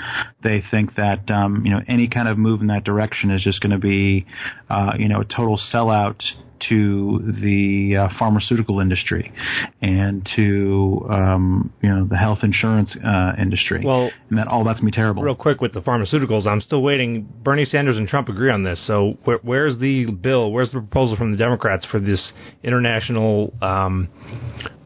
They 0.42 0.62
think 0.70 0.96
that 0.96 1.30
um, 1.30 1.64
you 1.64 1.70
know 1.70 1.80
any 1.86 2.08
kind 2.08 2.26
of 2.26 2.36
move 2.36 2.60
in 2.60 2.66
that 2.66 2.82
direction 2.82 3.30
is 3.30 3.42
just 3.42 3.60
going 3.60 3.72
to 3.72 3.78
be 3.78 4.26
uh, 4.68 4.94
you 4.98 5.08
know 5.08 5.20
a 5.20 5.24
total 5.24 5.58
sellout 5.72 6.20
to 6.68 7.34
the 7.42 7.96
uh, 7.96 8.08
pharmaceutical 8.18 8.80
industry 8.80 9.32
and 9.80 10.28
to 10.36 11.06
um, 11.10 11.72
you 11.82 11.88
know 11.88 12.04
the 12.04 12.16
health 12.16 12.38
insurance 12.42 12.96
uh, 13.04 13.32
industry. 13.40 13.82
Well, 13.84 14.10
and 14.30 14.38
that 14.38 14.48
all 14.48 14.64
that's 14.64 14.80
be 14.80 14.90
terrible. 14.90 15.22
Real 15.22 15.34
quick 15.34 15.60
with 15.60 15.72
the 15.72 15.80
pharmaceuticals, 15.80 16.46
I'm 16.46 16.60
still 16.60 16.82
waiting. 16.82 17.28
Bernie 17.42 17.64
Sanders 17.64 17.96
and 17.96 18.08
Trump 18.08 18.28
agree 18.28 18.50
on 18.50 18.64
this. 18.64 18.84
So 18.86 19.18
where, 19.24 19.38
where's 19.42 19.78
the 19.78 20.06
bill? 20.06 20.52
Where's 20.52 20.72
the 20.72 20.80
proposal 20.80 21.16
from 21.16 21.32
the 21.32 21.38
Democrats 21.38 21.86
for 21.90 22.00
this 22.00 22.32
international 22.62 23.52
um, 23.62 24.08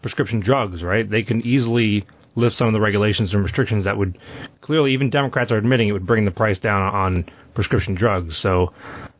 prescription 0.03 0.41
drugs? 0.41 0.83
Right? 0.83 1.09
They 1.09 1.23
can 1.23 1.41
easily 1.43 2.07
lift 2.35 2.57
some 2.57 2.67
of 2.67 2.73
the 2.73 2.81
regulations 2.81 3.33
and 3.33 3.43
restrictions 3.43 3.85
that 3.85 3.97
would 3.97 4.19
clearly 4.63 4.93
even 4.93 5.11
Democrats 5.11 5.51
are 5.51 5.59
admitting 5.59 5.89
it 5.89 5.93
would 5.93 6.07
bring 6.07 6.25
the 6.25 6.31
price 6.31 6.59
down 6.59 6.83
on 6.83 7.25
prescription 7.55 7.95
drugs. 7.95 8.39
So 8.43 8.73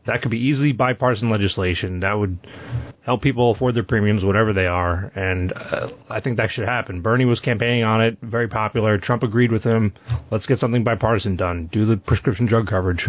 that 0.05 0.21
could 0.21 0.31
be 0.31 0.39
easily 0.39 0.71
bipartisan 0.71 1.29
legislation. 1.29 2.01
That 2.01 2.13
would 2.13 2.37
help 3.05 3.21
people 3.21 3.51
afford 3.51 3.75
their 3.75 3.83
premiums, 3.83 4.23
whatever 4.23 4.53
they 4.53 4.65
are. 4.65 5.11
And 5.15 5.53
uh, 5.53 5.89
I 6.09 6.19
think 6.21 6.37
that 6.37 6.49
should 6.51 6.67
happen. 6.67 7.01
Bernie 7.01 7.25
was 7.25 7.39
campaigning 7.39 7.83
on 7.83 8.01
it, 8.01 8.17
very 8.21 8.47
popular. 8.47 8.97
Trump 8.97 9.23
agreed 9.23 9.51
with 9.51 9.63
him. 9.63 9.93
Let's 10.31 10.45
get 10.45 10.59
something 10.59 10.83
bipartisan 10.83 11.35
done. 11.35 11.69
Do 11.71 11.85
the 11.85 11.97
prescription 11.97 12.45
drug 12.45 12.67
coverage 12.67 13.07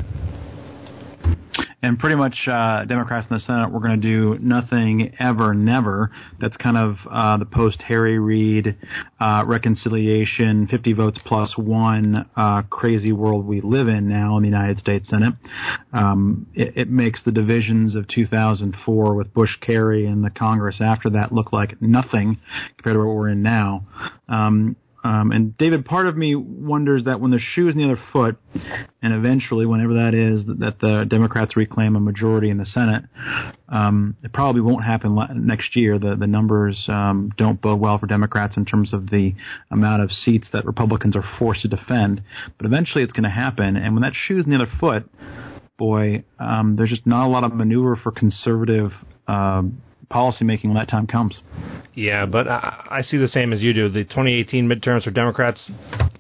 and 1.82 1.98
pretty 1.98 2.16
much 2.16 2.36
uh, 2.48 2.84
Democrats 2.84 3.26
in 3.30 3.36
the 3.36 3.40
Senate 3.40 3.70
were 3.70 3.80
going 3.80 4.00
to 4.00 4.06
do 4.06 4.38
nothing 4.42 5.14
ever, 5.18 5.54
never. 5.54 6.10
That's 6.40 6.56
kind 6.56 6.76
of 6.76 6.96
uh, 7.10 7.36
the 7.36 7.44
post 7.44 7.82
Harry 7.82 8.18
Reid 8.18 8.76
uh, 9.20 9.44
reconciliation, 9.46 10.66
50 10.68 10.92
votes 10.94 11.18
plus 11.24 11.56
one 11.56 12.28
uh, 12.36 12.62
crazy 12.62 13.12
world 13.12 13.46
we 13.46 13.60
live 13.60 13.88
in 13.88 14.08
now 14.08 14.36
in 14.36 14.42
the 14.42 14.48
United 14.48 14.78
States 14.78 15.08
Senate. 15.08 15.34
Um, 15.92 16.46
it, 16.54 16.76
it, 16.76 16.90
makes 16.94 17.20
the 17.24 17.32
divisions 17.32 17.96
of 17.96 18.06
2004 18.08 19.14
with 19.14 19.34
Bush 19.34 19.56
Kerry 19.60 20.06
and 20.06 20.24
the 20.24 20.30
Congress 20.30 20.80
after 20.80 21.10
that 21.10 21.32
look 21.32 21.52
like 21.52 21.80
nothing 21.82 22.38
compared 22.76 22.94
to 22.94 22.98
what 23.00 23.14
we're 23.14 23.30
in 23.30 23.42
now. 23.42 23.86
Um, 24.28 24.76
um, 25.04 25.32
and 25.32 25.56
David, 25.58 25.84
part 25.84 26.06
of 26.06 26.16
me 26.16 26.34
wonders 26.34 27.04
that 27.04 27.20
when 27.20 27.30
the 27.30 27.38
shoe 27.38 27.68
is 27.68 27.74
in 27.74 27.82
the 27.82 27.92
other 27.92 28.02
foot, 28.10 28.36
and 29.02 29.12
eventually, 29.12 29.66
whenever 29.66 29.94
that 29.94 30.14
is, 30.14 30.46
that 30.60 30.78
the 30.80 31.04
Democrats 31.08 31.58
reclaim 31.58 31.94
a 31.94 32.00
majority 32.00 32.48
in 32.48 32.56
the 32.56 32.64
Senate, 32.64 33.04
um, 33.68 34.16
it 34.24 34.32
probably 34.32 34.62
won't 34.62 34.82
happen 34.82 35.14
next 35.34 35.76
year. 35.76 35.98
The 35.98 36.16
the 36.16 36.26
numbers 36.26 36.82
um, 36.88 37.30
don't 37.36 37.60
bode 37.60 37.80
well 37.80 37.98
for 37.98 38.06
Democrats 38.06 38.56
in 38.56 38.64
terms 38.64 38.94
of 38.94 39.10
the 39.10 39.34
amount 39.70 40.02
of 40.02 40.10
seats 40.10 40.48
that 40.54 40.64
Republicans 40.64 41.16
are 41.16 41.24
forced 41.38 41.62
to 41.62 41.68
defend. 41.68 42.22
But 42.56 42.64
eventually, 42.64 43.04
it's 43.04 43.12
going 43.12 43.24
to 43.24 43.30
happen. 43.30 43.76
And 43.76 43.94
when 43.94 44.02
that 44.02 44.14
shoe 44.14 44.38
is 44.38 44.46
in 44.46 44.52
the 44.52 44.56
other 44.56 44.72
foot, 44.80 45.10
boy, 45.76 46.24
um, 46.40 46.76
there's 46.76 46.90
just 46.90 47.06
not 47.06 47.26
a 47.26 47.28
lot 47.28 47.44
of 47.44 47.52
maneuver 47.52 47.94
for 47.96 48.10
conservative. 48.10 48.90
Uh, 49.28 49.64
policymaking 50.10 50.64
when 50.64 50.74
that 50.74 50.88
time 50.88 51.06
comes. 51.06 51.40
Yeah, 51.94 52.26
but 52.26 52.48
I, 52.48 52.86
I 52.90 53.02
see 53.02 53.16
the 53.16 53.28
same 53.28 53.52
as 53.52 53.60
you 53.60 53.72
do. 53.72 53.88
The 53.88 54.04
2018 54.04 54.68
midterms 54.68 55.04
for 55.04 55.10
Democrats, 55.10 55.70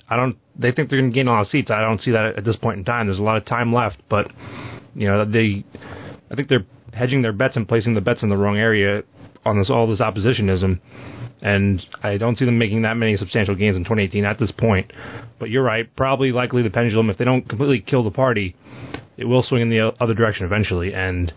I 0.08 0.16
don't. 0.16 0.36
They 0.56 0.70
think 0.72 0.88
they're 0.90 1.00
going 1.00 1.10
to 1.10 1.14
gain 1.14 1.28
a 1.28 1.32
lot 1.32 1.42
of 1.42 1.48
seats. 1.48 1.70
I 1.70 1.80
don't 1.80 2.00
see 2.00 2.12
that 2.12 2.36
at 2.36 2.44
this 2.44 2.56
point 2.56 2.78
in 2.78 2.84
time. 2.84 3.06
There's 3.06 3.18
a 3.18 3.22
lot 3.22 3.36
of 3.36 3.44
time 3.44 3.72
left, 3.72 3.98
but 4.08 4.30
you 4.94 5.08
know 5.08 5.24
they. 5.24 5.64
I 6.30 6.34
think 6.34 6.48
they're 6.48 6.66
hedging 6.92 7.22
their 7.22 7.32
bets 7.32 7.56
and 7.56 7.68
placing 7.68 7.94
the 7.94 8.00
bets 8.00 8.22
in 8.22 8.28
the 8.28 8.36
wrong 8.36 8.56
area 8.56 9.02
on 9.44 9.58
this 9.58 9.70
all 9.70 9.86
this 9.86 10.00
oppositionism, 10.00 10.80
and 11.44 11.84
I 12.02 12.16
don't 12.16 12.38
see 12.38 12.46
them 12.46 12.56
making 12.56 12.82
that 12.82 12.96
many 12.96 13.18
substantial 13.18 13.54
gains 13.54 13.76
in 13.76 13.84
2018 13.84 14.24
at 14.24 14.38
this 14.38 14.50
point. 14.50 14.90
But 15.38 15.50
you're 15.50 15.62
right. 15.62 15.94
Probably 15.94 16.32
likely 16.32 16.62
the 16.62 16.70
pendulum, 16.70 17.10
if 17.10 17.18
they 17.18 17.26
don't 17.26 17.46
completely 17.46 17.80
kill 17.80 18.02
the 18.02 18.10
party, 18.10 18.56
it 19.18 19.26
will 19.26 19.42
swing 19.42 19.60
in 19.60 19.68
the 19.68 19.92
other 20.00 20.14
direction 20.14 20.46
eventually. 20.46 20.94
And 20.94 21.32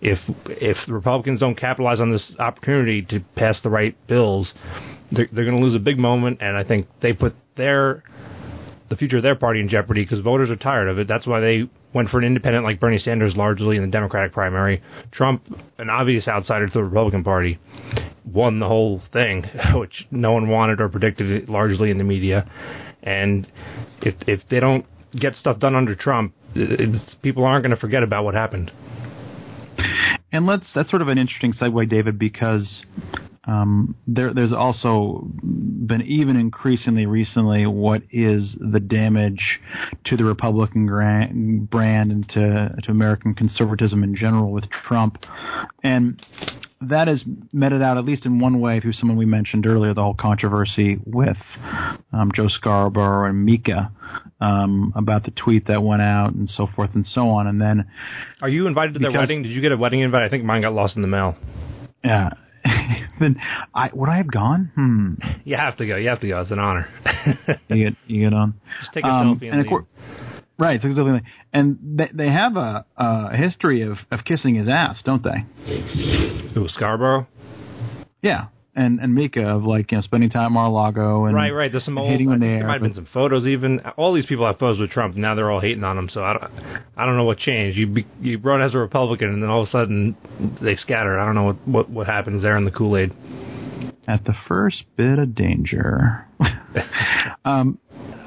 if 0.00 0.20
if 0.46 0.76
the 0.86 0.92
Republicans 0.92 1.40
don't 1.40 1.56
capitalize 1.56 1.98
on 1.98 2.12
this 2.12 2.36
opportunity 2.38 3.02
to 3.02 3.18
pass 3.34 3.58
the 3.64 3.68
right 3.68 3.96
bills, 4.06 4.48
they're, 5.10 5.28
they're 5.32 5.44
going 5.44 5.58
to 5.58 5.64
lose 5.64 5.74
a 5.74 5.80
big 5.80 5.98
moment. 5.98 6.38
And 6.40 6.56
I 6.56 6.62
think 6.62 6.86
they 7.02 7.12
put 7.12 7.34
their 7.56 8.04
the 8.90 8.96
future 8.96 9.16
of 9.16 9.24
their 9.24 9.34
party 9.34 9.58
in 9.58 9.68
jeopardy 9.68 10.04
because 10.04 10.20
voters 10.20 10.50
are 10.50 10.56
tired 10.56 10.88
of 10.88 11.00
it. 11.00 11.08
That's 11.08 11.26
why 11.26 11.40
they 11.40 11.68
went 11.94 12.08
for 12.10 12.18
an 12.18 12.24
independent 12.24 12.64
like 12.64 12.80
Bernie 12.80 12.98
Sanders 12.98 13.36
largely 13.36 13.76
in 13.76 13.82
the 13.82 13.88
Democratic 13.90 14.32
primary. 14.32 14.82
Trump, 15.12 15.42
an 15.78 15.90
obvious 15.90 16.28
outsider 16.28 16.66
to 16.66 16.72
the 16.72 16.84
Republican 16.84 17.24
Party, 17.24 17.58
won 18.24 18.60
the 18.60 18.68
whole 18.68 19.00
thing, 19.12 19.44
which 19.74 20.06
no 20.10 20.32
one 20.32 20.48
wanted 20.48 20.80
or 20.80 20.88
predicted 20.88 21.48
largely 21.48 21.90
in 21.90 21.98
the 21.98 22.04
media. 22.04 22.48
And 23.02 23.50
if 24.02 24.14
if 24.26 24.40
they 24.50 24.60
don't 24.60 24.84
get 25.12 25.34
stuff 25.34 25.58
done 25.58 25.74
under 25.74 25.94
Trump, 25.94 26.34
people 27.22 27.44
aren't 27.44 27.62
going 27.62 27.74
to 27.74 27.80
forget 27.80 28.02
about 28.02 28.24
what 28.24 28.34
happened. 28.34 28.70
And 30.32 30.46
let's 30.46 30.70
that's 30.74 30.90
sort 30.90 31.02
of 31.02 31.08
an 31.08 31.18
interesting 31.18 31.52
segue, 31.52 31.88
David, 31.88 32.18
because 32.18 32.84
um, 33.44 33.96
there, 34.06 34.34
there's 34.34 34.52
also 34.52 35.26
been 35.42 36.02
even 36.02 36.36
increasingly 36.36 37.06
recently 37.06 37.66
what 37.66 38.02
is 38.10 38.56
the 38.60 38.80
damage 38.80 39.60
to 40.04 40.16
the 40.16 40.24
Republican 40.24 40.86
brand 41.70 42.12
and 42.12 42.28
to, 42.30 42.74
to 42.82 42.90
American 42.90 43.34
conservatism 43.34 44.02
in 44.02 44.14
general 44.14 44.50
with 44.50 44.64
Trump, 44.86 45.18
and 45.82 46.22
that 46.80 47.08
is 47.08 47.24
meted 47.52 47.82
out 47.82 47.98
at 47.98 48.04
least 48.04 48.24
in 48.24 48.38
one 48.38 48.60
way 48.60 48.80
through 48.80 48.92
someone 48.92 49.18
we 49.18 49.26
mentioned 49.26 49.66
earlier, 49.66 49.94
the 49.94 50.02
whole 50.02 50.14
controversy 50.14 50.98
with 51.04 51.36
um, 52.12 52.30
Joe 52.34 52.48
Scarborough 52.48 53.28
and 53.28 53.44
Mika 53.44 53.90
um, 54.40 54.92
about 54.94 55.24
the 55.24 55.32
tweet 55.32 55.66
that 55.66 55.82
went 55.82 56.02
out 56.02 56.34
and 56.34 56.48
so 56.48 56.68
forth 56.74 56.90
and 56.94 57.04
so 57.04 57.30
on. 57.30 57.46
And 57.46 57.60
then, 57.60 57.90
are 58.40 58.48
you 58.48 58.66
invited 58.66 58.94
to 58.94 59.00
their 59.00 59.12
wedding? 59.12 59.42
Did 59.42 59.52
you 59.52 59.60
get 59.60 59.72
a 59.72 59.76
wedding 59.76 60.00
invite? 60.00 60.22
I 60.22 60.28
think 60.28 60.44
mine 60.44 60.62
got 60.62 60.72
lost 60.72 60.96
in 60.96 61.02
the 61.02 61.08
mail. 61.08 61.36
Yeah. 62.04 62.30
then 63.20 63.40
I 63.74 63.90
would 63.92 64.08
I 64.08 64.16
have 64.18 64.30
gone? 64.30 64.70
Hmm. 64.74 65.14
You 65.44 65.56
have 65.56 65.76
to 65.78 65.86
go. 65.86 65.96
You 65.96 66.08
have 66.08 66.20
to 66.20 66.28
go. 66.28 66.40
It's 66.40 66.50
an 66.50 66.58
honor. 66.58 66.88
You 67.68 67.90
get 67.90 67.98
you 68.06 68.20
get 68.28 68.34
on. 68.34 68.54
Just 68.80 68.92
take 68.92 69.04
a 69.04 69.08
Um, 69.08 69.38
selfie 69.38 69.50
and 69.50 69.60
and 69.60 69.68
course, 69.68 69.84
right, 70.58 70.82
exactly. 70.82 71.20
And 71.52 71.78
they 71.82 72.10
they 72.12 72.30
have 72.30 72.56
a 72.56 72.84
a 72.96 73.36
history 73.36 73.82
of 73.82 73.98
of 74.10 74.24
kissing 74.24 74.54
his 74.54 74.68
ass, 74.68 75.00
don't 75.04 75.22
they? 75.22 75.44
Ooh, 76.56 76.68
Scarborough. 76.68 77.26
Yeah, 78.22 78.46
and 78.78 79.00
and 79.00 79.14
Mika 79.14 79.44
of 79.46 79.64
like 79.64 79.90
you 79.90 79.98
know 79.98 80.02
spending 80.02 80.30
time 80.30 80.46
at 80.46 80.52
Mar-a-Lago 80.52 81.24
and 81.24 81.34
Right, 81.34 81.50
right. 81.50 81.70
There's 81.70 81.84
some 81.84 81.98
old. 81.98 82.08
hating 82.08 82.28
when 82.28 82.40
they 82.40 82.46
there 82.46 82.66
might 82.66 82.74
have 82.74 82.82
been 82.82 82.94
some 82.94 83.08
photos. 83.12 83.46
Even 83.46 83.80
all 83.96 84.14
these 84.14 84.26
people 84.26 84.46
have 84.46 84.58
photos 84.58 84.78
with 84.78 84.90
Trump. 84.90 85.16
Now 85.16 85.34
they're 85.34 85.50
all 85.50 85.60
hating 85.60 85.84
on 85.84 85.98
him. 85.98 86.08
So 86.08 86.22
I 86.22 86.34
don't. 86.34 86.52
I 86.96 87.04
don't 87.04 87.16
know 87.16 87.24
what 87.24 87.38
changed. 87.38 87.76
You 87.76 87.88
be, 87.88 88.06
you 88.20 88.38
run 88.38 88.62
as 88.62 88.74
a 88.74 88.78
Republican, 88.78 89.28
and 89.28 89.42
then 89.42 89.50
all 89.50 89.62
of 89.62 89.68
a 89.68 89.70
sudden 89.70 90.16
they 90.62 90.76
scatter. 90.76 91.18
I 91.18 91.26
don't 91.26 91.34
know 91.34 91.44
what 91.44 91.68
what, 91.68 91.90
what 91.90 92.06
happens 92.06 92.42
there 92.42 92.56
in 92.56 92.64
the 92.64 92.70
Kool 92.70 92.96
Aid. 92.96 93.12
at 94.06 94.24
the 94.24 94.34
first 94.46 94.84
bit 94.96 95.18
of 95.18 95.34
danger. 95.34 96.26
um, 97.44 97.78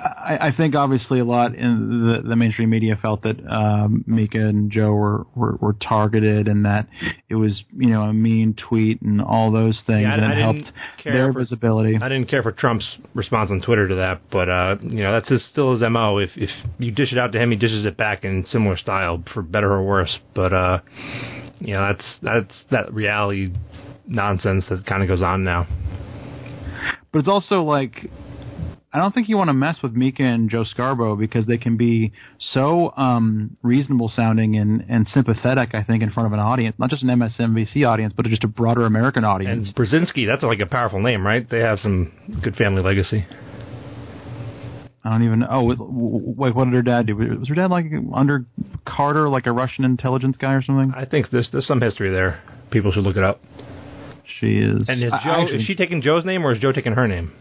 I, 0.03 0.47
I 0.47 0.51
think 0.55 0.73
obviously 0.73 1.19
a 1.19 1.23
lot 1.25 1.53
in 1.53 2.21
the, 2.23 2.27
the 2.29 2.35
mainstream 2.35 2.69
media 2.71 2.97
felt 2.99 3.21
that 3.21 3.37
um, 3.47 4.03
Mika 4.07 4.39
and 4.39 4.71
Joe 4.71 4.91
were, 4.93 5.27
were, 5.35 5.55
were 5.57 5.73
targeted 5.73 6.47
and 6.47 6.65
that 6.65 6.87
it 7.29 7.35
was 7.35 7.63
you 7.77 7.89
know 7.89 8.01
a 8.01 8.13
mean 8.13 8.55
tweet 8.55 9.01
and 9.01 9.21
all 9.21 9.51
those 9.51 9.79
things 9.85 10.01
Yeah, 10.03 10.15
I- 10.15 10.31
it 10.31 10.41
helped 10.41 10.71
their 11.03 11.31
for- 11.31 11.39
visibility. 11.39 11.99
I 12.01 12.09
didn't 12.09 12.29
care 12.29 12.41
for 12.41 12.51
Trump's 12.51 12.87
response 13.13 13.51
on 13.51 13.61
Twitter 13.61 13.87
to 13.87 13.95
that, 13.95 14.21
but 14.31 14.49
uh, 14.49 14.75
you 14.81 15.03
know 15.03 15.11
that's 15.13 15.29
his, 15.29 15.45
still 15.51 15.73
his 15.73 15.81
mo. 15.87 16.17
If 16.17 16.31
if 16.35 16.49
you 16.79 16.91
dish 16.91 17.11
it 17.11 17.19
out 17.19 17.31
to 17.33 17.39
him, 17.39 17.51
he 17.51 17.57
dishes 17.57 17.85
it 17.85 17.95
back 17.97 18.23
in 18.23 18.45
similar 18.47 18.77
style, 18.77 19.23
for 19.33 19.41
better 19.43 19.71
or 19.71 19.83
worse. 19.83 20.17
But 20.33 20.51
uh, 20.53 20.79
you 21.59 21.73
know 21.73 21.87
that's 21.93 22.05
that's 22.23 22.53
that 22.71 22.93
reality 22.93 23.53
nonsense 24.07 24.65
that 24.69 24.85
kind 24.85 25.03
of 25.03 25.07
goes 25.07 25.21
on 25.21 25.43
now. 25.43 25.67
But 27.11 27.19
it's 27.19 27.27
also 27.27 27.61
like 27.63 28.09
I 28.93 28.97
don't 28.97 29.13
think 29.13 29.29
you 29.29 29.37
want 29.37 29.47
to 29.47 29.53
mess 29.53 29.77
with 29.81 29.93
Mika 29.93 30.23
and 30.23 30.49
Joe 30.49 30.65
Scarborough 30.65 31.15
because 31.15 31.45
they 31.45 31.57
can 31.57 31.77
be 31.77 32.11
so 32.51 32.93
um, 32.97 33.55
reasonable 33.61 34.11
sounding 34.13 34.57
and, 34.57 34.83
and 34.89 35.07
sympathetic. 35.07 35.73
I 35.73 35.83
think 35.83 36.03
in 36.03 36.11
front 36.11 36.27
of 36.27 36.33
an 36.33 36.39
audience, 36.39 36.75
not 36.77 36.89
just 36.89 37.01
an 37.01 37.09
MSNBC 37.09 37.87
audience, 37.87 38.13
but 38.15 38.25
just 38.25 38.43
a 38.43 38.49
broader 38.49 38.85
American 38.85 39.23
audience. 39.23 39.67
And 39.67 39.75
Brzezinski, 39.75 40.27
that's 40.27 40.43
like 40.43 40.59
a 40.59 40.65
powerful 40.65 41.01
name, 41.01 41.25
right? 41.25 41.49
They 41.49 41.59
have 41.59 41.79
some 41.79 42.11
good 42.43 42.57
family 42.57 42.83
legacy. 42.83 43.25
I 45.05 45.09
don't 45.09 45.23
even. 45.23 45.39
Know 45.39 45.47
oh, 45.49 45.63
was- 45.63 45.77
wait, 45.79 46.53
what 46.53 46.65
did 46.65 46.73
her 46.73 46.81
dad 46.81 47.07
do? 47.07 47.15
Was 47.15 47.47
her 47.47 47.55
dad 47.55 47.71
like 47.71 47.85
under 48.13 48.45
Carter, 48.85 49.29
like 49.29 49.47
a 49.47 49.51
Russian 49.53 49.85
intelligence 49.85 50.35
guy 50.37 50.51
or 50.53 50.61
something? 50.61 50.93
I 50.95 51.05
think 51.05 51.27
there's 51.31 51.49
there's 51.51 51.65
some 51.65 51.81
history 51.81 52.11
there. 52.11 52.41
People 52.71 52.91
should 52.91 53.03
look 53.03 53.17
it 53.17 53.23
up. 53.23 53.41
She 54.39 54.57
is. 54.57 54.87
And 54.89 55.01
is 55.01 55.11
I- 55.13 55.23
Joe 55.23 55.31
actually, 55.41 55.61
is 55.61 55.65
she 55.65 55.75
taking 55.75 56.01
Joe's 56.01 56.25
name 56.25 56.45
or 56.45 56.51
is 56.51 56.59
Joe 56.59 56.71
taking 56.71 56.93
her 56.93 57.07
name? 57.07 57.33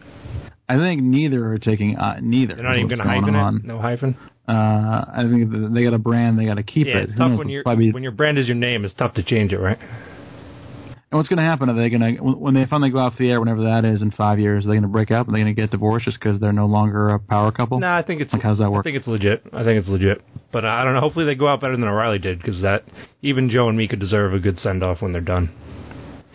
I 0.71 0.77
think 0.77 1.01
neither 1.01 1.51
are 1.53 1.59
taking 1.59 1.97
uh, 1.97 2.19
neither. 2.21 2.55
They're 2.55 2.63
not 2.63 2.77
even 2.77 2.87
going 2.87 2.99
to 2.99 3.05
hyphen 3.07 3.35
on. 3.35 3.55
it. 3.57 3.65
No 3.65 3.79
hyphen. 3.79 4.15
Uh, 4.47 4.51
I 4.51 5.25
think 5.29 5.73
they 5.73 5.83
got 5.83 5.93
a 5.93 5.97
brand. 5.99 6.37
They 6.39 6.45
got 6.45 6.55
to 6.55 6.63
keep 6.63 6.87
Yeah, 6.87 6.97
it. 6.97 7.03
it's 7.03 7.13
Who 7.13 7.19
tough 7.19 7.29
knows, 7.31 7.39
when 7.39 7.49
your 7.49 7.63
probably- 7.63 7.91
when 7.91 8.03
your 8.03 8.11
brand 8.11 8.37
is 8.37 8.47
your 8.47 8.55
name. 8.57 8.85
It's 8.85 8.93
tough 8.95 9.13
to 9.15 9.23
change 9.23 9.53
it, 9.53 9.59
right? 9.59 9.77
And 9.79 11.17
what's 11.17 11.27
going 11.27 11.37
to 11.39 11.43
happen? 11.43 11.69
Are 11.69 11.73
they 11.75 11.89
going 11.89 12.15
to, 12.15 12.21
when 12.23 12.53
they 12.53 12.65
finally 12.65 12.89
go 12.89 12.99
off 12.99 13.17
the 13.17 13.29
air, 13.29 13.41
whenever 13.41 13.63
that 13.63 13.83
is 13.83 14.01
in 14.01 14.11
five 14.11 14.39
years, 14.39 14.63
are 14.65 14.69
they 14.69 14.75
going 14.75 14.83
to 14.83 14.87
break 14.87 15.11
up? 15.11 15.27
Are 15.27 15.31
they 15.31 15.39
going 15.39 15.53
to 15.53 15.61
get 15.61 15.69
divorced 15.69 16.05
just 16.05 16.17
because 16.17 16.39
they're 16.39 16.53
no 16.53 16.67
longer 16.67 17.09
a 17.09 17.19
power 17.19 17.51
couple? 17.51 17.79
No, 17.81 17.91
I 17.91 18.01
think 18.01 18.21
it's. 18.21 18.31
Like, 18.31 18.41
how's 18.41 18.59
that 18.59 18.71
work? 18.71 18.83
I 18.83 18.87
think 18.87 18.95
it's 18.97 19.07
legit. 19.07 19.43
I 19.51 19.63
think 19.65 19.77
it's 19.79 19.89
legit. 19.89 20.21
But 20.53 20.63
uh, 20.63 20.69
I 20.69 20.85
don't 20.85 20.93
know. 20.93 21.01
Hopefully, 21.01 21.25
they 21.25 21.35
go 21.35 21.49
out 21.49 21.59
better 21.59 21.75
than 21.75 21.83
O'Reilly 21.85 22.19
did 22.19 22.39
because 22.39 22.61
that 22.61 22.85
even 23.21 23.49
Joe 23.49 23.67
and 23.67 23.77
Mika 23.77 23.97
deserve 23.97 24.33
a 24.33 24.39
good 24.39 24.57
send 24.59 24.83
off 24.83 25.01
when 25.01 25.11
they're 25.11 25.19
done. 25.21 25.53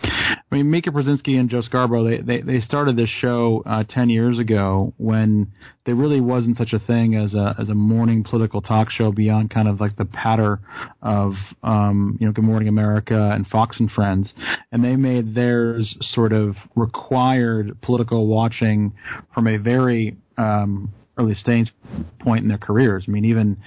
I 0.03 0.55
mean, 0.55 0.69
Mika 0.69 0.91
Brzezinski 0.91 1.39
and 1.39 1.49
Joe 1.49 1.61
Scarborough, 1.61 2.03
they, 2.03 2.21
they, 2.21 2.41
they 2.41 2.61
started 2.61 2.95
this 2.95 3.09
show 3.09 3.63
uh, 3.65 3.83
10 3.89 4.09
years 4.09 4.39
ago 4.39 4.93
when 4.97 5.51
there 5.85 5.95
really 5.95 6.21
wasn't 6.21 6.57
such 6.57 6.73
a 6.73 6.79
thing 6.79 7.15
as 7.15 7.33
a, 7.33 7.55
as 7.59 7.69
a 7.69 7.73
morning 7.73 8.23
political 8.23 8.61
talk 8.61 8.89
show 8.89 9.11
beyond 9.11 9.49
kind 9.49 9.67
of 9.67 9.81
like 9.81 9.95
the 9.97 10.05
patter 10.05 10.59
of, 11.01 11.33
um, 11.63 12.17
you 12.19 12.25
know, 12.25 12.31
Good 12.31 12.45
Morning 12.45 12.67
America 12.67 13.31
and 13.33 13.45
Fox 13.47 13.79
and 13.79 13.89
Friends. 13.91 14.33
And 14.71 14.83
they 14.83 14.95
made 14.95 15.35
theirs 15.35 15.95
sort 16.13 16.33
of 16.33 16.55
required 16.75 17.81
political 17.81 18.27
watching 18.27 18.93
from 19.33 19.47
a 19.47 19.57
very, 19.57 20.17
um, 20.37 20.93
early 21.17 21.35
stage 21.35 21.73
point 22.19 22.43
in 22.43 22.49
their 22.49 22.57
careers. 22.57 23.05
I 23.07 23.11
mean, 23.11 23.25
even 23.25 23.57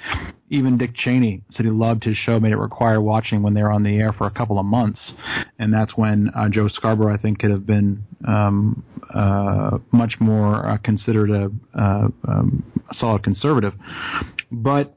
even 0.51 0.79
Dick 0.79 0.95
Cheney 0.95 1.43
said 1.51 1.65
he 1.65 1.71
loved 1.71 2.05
his 2.05 2.17
show, 2.17 2.41
made 2.41 2.53
it 2.53 2.59
require 2.59 3.01
watching 3.01 3.43
when 3.43 3.55
they 3.55 3.63
were 3.63 3.71
on 3.71 3.83
the 3.83 3.97
air 3.99 4.13
for 4.13 4.27
a 4.27 4.31
couple 4.31 4.59
of 4.59 4.67
months, 4.67 5.13
and 5.59 5.73
that's 5.73 5.97
when 5.97 6.31
uh, 6.37 6.49
Joe 6.49 6.69
Scarborough, 6.69 7.15
I 7.15 7.19
think, 7.19 7.39
could 7.39 7.51
have 7.51 7.67
been 7.67 8.03
um, 8.27 8.85
uh, 9.15 9.79
much 9.93 10.15
more 10.21 10.67
uh, 10.67 10.79
considered 10.79 11.31
a, 11.31 11.51
uh, 11.79 12.09
um, 12.29 12.65
a 12.91 12.95
solid 12.95 13.23
conservative. 13.23 13.75
But 14.51 14.95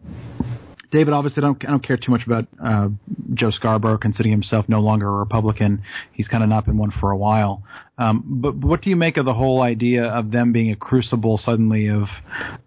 David, 0.92 1.13
obviously, 1.13 1.42
I 1.42 1.48
don't, 1.48 1.66
I 1.68 1.72
don't 1.72 1.84
care 1.84 1.98
too 1.98 2.12
much 2.12 2.22
about 2.28 2.48
uh, 2.63 2.89
Joe 3.34 3.50
Scarborough, 3.50 3.98
considering 3.98 4.32
himself 4.32 4.66
no 4.70 4.80
longer 4.80 5.08
a 5.08 5.12
Republican. 5.12 5.82
He's 6.13 6.28
kind 6.28 6.44
of 6.44 6.50
not 6.50 6.66
been 6.66 6.78
one 6.78 6.92
for 7.00 7.10
a 7.10 7.18
while. 7.18 7.63
Um, 8.04 8.24
but, 8.42 8.56
what 8.56 8.82
do 8.82 8.89
you 8.89 8.98
make 8.98 9.16
of 9.16 9.26
the 9.26 9.34
whole 9.34 9.62
idea 9.62 10.04
of 10.04 10.32
them 10.32 10.52
being 10.52 10.72
a 10.72 10.76
crucible 10.76 11.38
suddenly 11.38 11.88
of, 11.88 12.04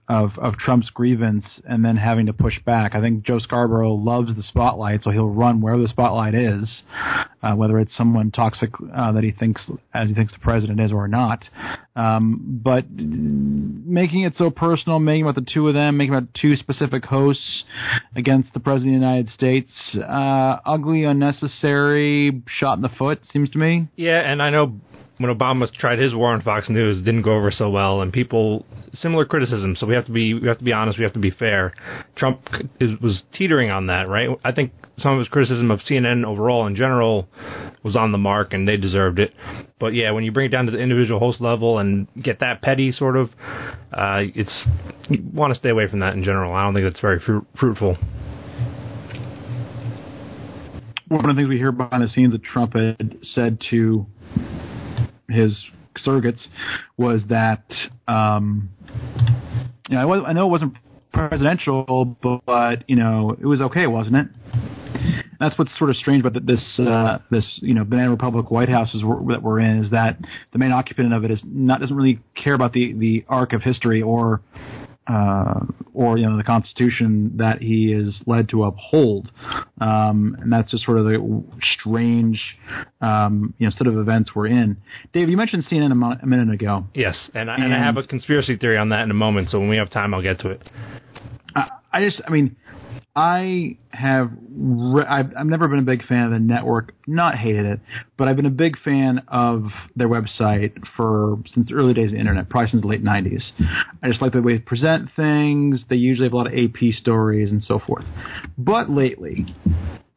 of 0.09 0.31
of 0.39 0.57
Trump's 0.57 0.89
grievance 0.89 1.45
and 1.69 1.85
then 1.85 1.97
having 1.97 2.27
to 2.27 2.33
push 2.33 2.59
back? 2.65 2.95
I 2.95 3.01
think 3.03 3.23
Joe 3.23 3.39
Scarborough 3.39 3.95
loves 3.95 4.35
the 4.35 4.43
spotlight, 4.43 5.03
so 5.03 5.11
he'll 5.11 5.29
run 5.29 5.61
wherever 5.61 5.83
the 5.83 5.89
spotlight 5.89 6.35
is, 6.35 6.85
uh, 7.43 7.53
whether 7.55 7.79
it's 7.79 7.95
someone 7.95 8.31
toxic 8.31 8.71
uh, 8.95 9.13
that 9.13 9.25
he 9.25 9.31
thinks 9.31 9.71
as 9.93 10.09
he 10.09 10.15
thinks 10.15 10.33
the 10.33 10.39
president 10.39 10.81
is 10.81 10.91
or 10.91 11.07
not. 11.07 11.45
Um, 11.97 12.61
but 12.63 12.85
making 12.91 14.23
it 14.25 14.35
so 14.37 14.51
personal, 14.51 14.99
making 14.99 15.23
about 15.23 15.35
the 15.35 15.51
two 15.53 15.67
of 15.69 15.75
them, 15.75 15.97
making 15.97 16.15
about 16.15 16.29
two 16.35 16.55
specific 16.57 17.05
hosts 17.05 17.65
against 18.15 18.53
the 18.53 18.61
president 18.61 18.97
of 18.97 19.01
the 19.01 19.07
United 19.07 19.29
States, 19.31 19.71
uh, 19.97 20.59
ugly, 20.67 21.05
unnecessary, 21.05 22.43
shot 22.49 22.77
in 22.77 22.83
the 22.83 22.91
foot, 22.91 23.21
seems 23.33 23.51
to 23.51 23.59
me. 23.59 23.89
Yeah, 23.97 24.21
and 24.31 24.43
I 24.43 24.51
know 24.51 24.79
when 25.19 25.35
Obama 25.35 25.73
tried 25.73 25.99
his 25.99 26.15
war 26.15 26.33
on 26.33 26.43
Fox 26.43 26.69
News, 26.69 27.03
didn't 27.03 27.23
go 27.23 27.37
over 27.37 27.51
so 27.51 27.71
well, 27.71 28.03
and 28.03 28.13
people 28.13 28.67
similar 28.95 29.25
criticism. 29.25 29.75
So 29.77 29.87
we 29.87 29.95
have 29.95 30.07
to 30.07 30.13
be 30.13 30.35
we 30.35 30.47
have 30.49 30.59
to 30.59 30.65
be 30.65 30.73
honest. 30.73 30.99
We 30.99 31.05
have 31.05 31.15
to 31.15 31.19
be 31.19 31.31
fair. 31.31 31.73
Trump 32.17 32.47
is, 32.81 32.91
was 33.01 33.23
teetering 33.33 33.71
on 33.71 33.87
that, 33.87 34.09
right? 34.09 34.29
I 34.45 34.53
think 34.53 34.73
some 34.99 35.13
of 35.13 35.19
his 35.19 35.29
criticism 35.29 35.71
of 35.71 35.81
CNN 35.81 36.25
overall 36.25 36.67
in 36.67 36.75
general 36.75 37.29
was 37.83 37.97
on 37.97 38.13
the 38.13 38.19
mark, 38.19 38.53
and 38.53 38.67
they 38.67 38.77
deserved 38.77 39.19
it. 39.19 39.33
But 39.79 39.95
yeah, 39.95 40.11
when 40.11 40.25
you 40.25 40.33
bring 40.33 40.47
it 40.47 40.51
down 40.51 40.67
to 40.67 40.73
the 40.73 40.79
individual 40.79 41.19
host 41.19 41.41
level 41.41 41.79
and 41.79 42.09
get 42.23 42.41
that 42.41 42.63
petty, 42.63 42.93
sort 42.93 43.17
of, 43.17 43.31
uh, 43.93 44.23
it's 44.35 44.67
you 45.09 45.23
want 45.33 45.53
to 45.53 45.59
stay 45.59 45.71
away 45.71 45.89
from 45.89 46.01
that 46.01 46.15
in 46.15 46.25
general. 46.25 46.55
I 46.55 46.63
don't 46.63 46.75
think 46.75 46.87
that's 46.87 47.01
very 47.01 47.21
fruit, 47.21 47.47
fruitful. 47.59 47.97
One 51.09 51.31
of 51.31 51.37
the 51.37 51.41
things 51.41 51.49
we 51.49 51.57
hear 51.57 51.73
behind 51.73 52.03
the 52.03 52.09
scenes 52.09 52.33
that 52.33 52.43
Trump 52.43 52.75
had 52.75 53.19
said 53.23 53.61
to 53.71 54.07
his 55.29 55.65
surrogates 56.05 56.47
was 56.97 57.23
that, 57.29 57.65
um, 58.07 58.71
you 59.89 59.97
know, 59.97 60.03
I, 60.03 60.05
was, 60.05 60.25
I 60.27 60.33
know 60.33 60.47
it 60.47 60.51
wasn't 60.51 60.75
presidential, 61.13 62.05
but, 62.23 62.45
but 62.45 62.85
you 62.89 62.97
know, 62.97 63.37
it 63.41 63.47
was 63.47 63.61
okay, 63.61 63.87
wasn't 63.87 64.17
it? 64.17 64.27
That's 65.39 65.59
what's 65.59 65.77
sort 65.79 65.91
of 65.91 65.97
strange 65.97 66.25
about 66.25 66.47
this 66.47 66.81
uh, 66.81 67.19
this 67.31 67.47
you 67.63 67.75
know 67.75 67.85
Banana 67.85 68.11
Republic 68.11 68.51
White 68.51 68.71
House 68.71 68.95
is, 68.95 69.03
that 69.03 69.41
we're 69.43 69.61
in 69.61 69.85
is 69.85 69.91
that 69.91 70.17
the 70.53 70.59
main 70.59 70.73
occupant 70.73 71.13
of 71.13 71.25
it 71.25 71.31
is 71.31 71.43
not 71.45 71.81
doesn't 71.81 71.95
really 71.95 72.21
care 72.43 72.55
about 72.55 72.73
the 72.73 72.95
the 72.95 73.25
arc 73.29 73.53
of 73.53 73.63
history 73.63 74.01
or 74.01 74.41
uh, 75.07 75.61
or 75.95 76.19
you 76.19 76.29
know 76.29 76.37
the 76.37 76.45
Constitution 76.45 77.37
that 77.37 77.63
he 77.63 77.93
is 77.93 78.21
led 78.27 78.49
to 78.51 78.65
uphold, 78.65 79.31
um, 79.81 80.37
and 80.41 80.53
that's 80.53 80.71
just 80.71 80.85
sort 80.85 80.99
of 80.99 81.05
the 81.05 81.45
strange 81.79 82.41
um, 83.01 83.55
you 83.59 83.67
know 83.67 83.71
set 83.77 83.87
of 83.87 83.97
events 83.97 84.31
we're 84.35 84.49
in. 84.49 84.77
Dave, 85.13 85.29
you 85.29 85.37
mentioned 85.37 85.65
CNN 85.71 85.93
a, 85.93 85.95
mo- 85.95 86.17
a 86.21 86.27
minute 86.27 86.53
ago. 86.53 86.85
Yes, 86.95 87.17
and 87.35 87.51
I, 87.51 87.57
and 87.57 87.73
I 87.73 87.79
have 87.79 87.97
a 87.97 88.07
conspiracy 88.07 88.57
theory 88.57 88.79
on 88.79 88.89
that 88.91 89.03
in 89.03 89.11
a 89.11 89.15
moment. 89.15 89.51
So 89.51 89.59
when 89.59 89.69
we 89.69 89.77
have 89.77 89.91
time, 89.91 90.13
I'll 90.15 90.23
get 90.23 90.41
to 90.41 90.51
it. 90.51 90.71
I, 91.55 91.71
I 91.93 92.05
just, 92.05 92.21
I 92.27 92.31
mean, 92.31 92.57
I 93.15 93.79
have, 93.97 94.31
re- 94.51 95.07
I've, 95.07 95.33
I've 95.37 95.47
never 95.47 95.69
been 95.69 95.79
a 95.79 95.83
big 95.83 96.05
fan 96.07 96.25
of 96.27 96.31
the 96.33 96.39
network. 96.39 96.95
Not 97.07 97.35
hated 97.37 97.67
it, 97.67 97.81
but 98.17 98.29
I've 98.29 98.37
been 98.37 98.47
a 98.47 98.51
big 98.51 98.79
fan 98.79 99.23
of 99.29 99.65
their 99.97 100.09
website 100.09 100.73
for 100.97 101.39
since 101.53 101.69
the 101.69 101.75
early 101.75 101.95
days 101.95 102.09
of 102.09 102.13
the 102.13 102.19
internet, 102.19 102.49
probably 102.49 102.69
since 102.71 102.83
the 102.83 102.89
late 102.89 103.05
'90s. 103.05 103.43
I 104.03 104.09
just 104.09 104.23
like 104.23 104.33
the 104.33 104.43
way 104.43 104.55
they 104.55 104.59
present 104.59 105.11
things. 105.17 105.85
They 105.89 105.97
usually 105.97 106.27
have 106.27 106.33
a 106.33 106.37
lot 106.37 106.47
of 106.47 106.53
AP 106.53 106.95
stories 106.95 107.51
and 107.51 107.63
so 107.63 107.79
forth. 107.79 108.05
But 108.59 108.91
lately, 108.91 109.55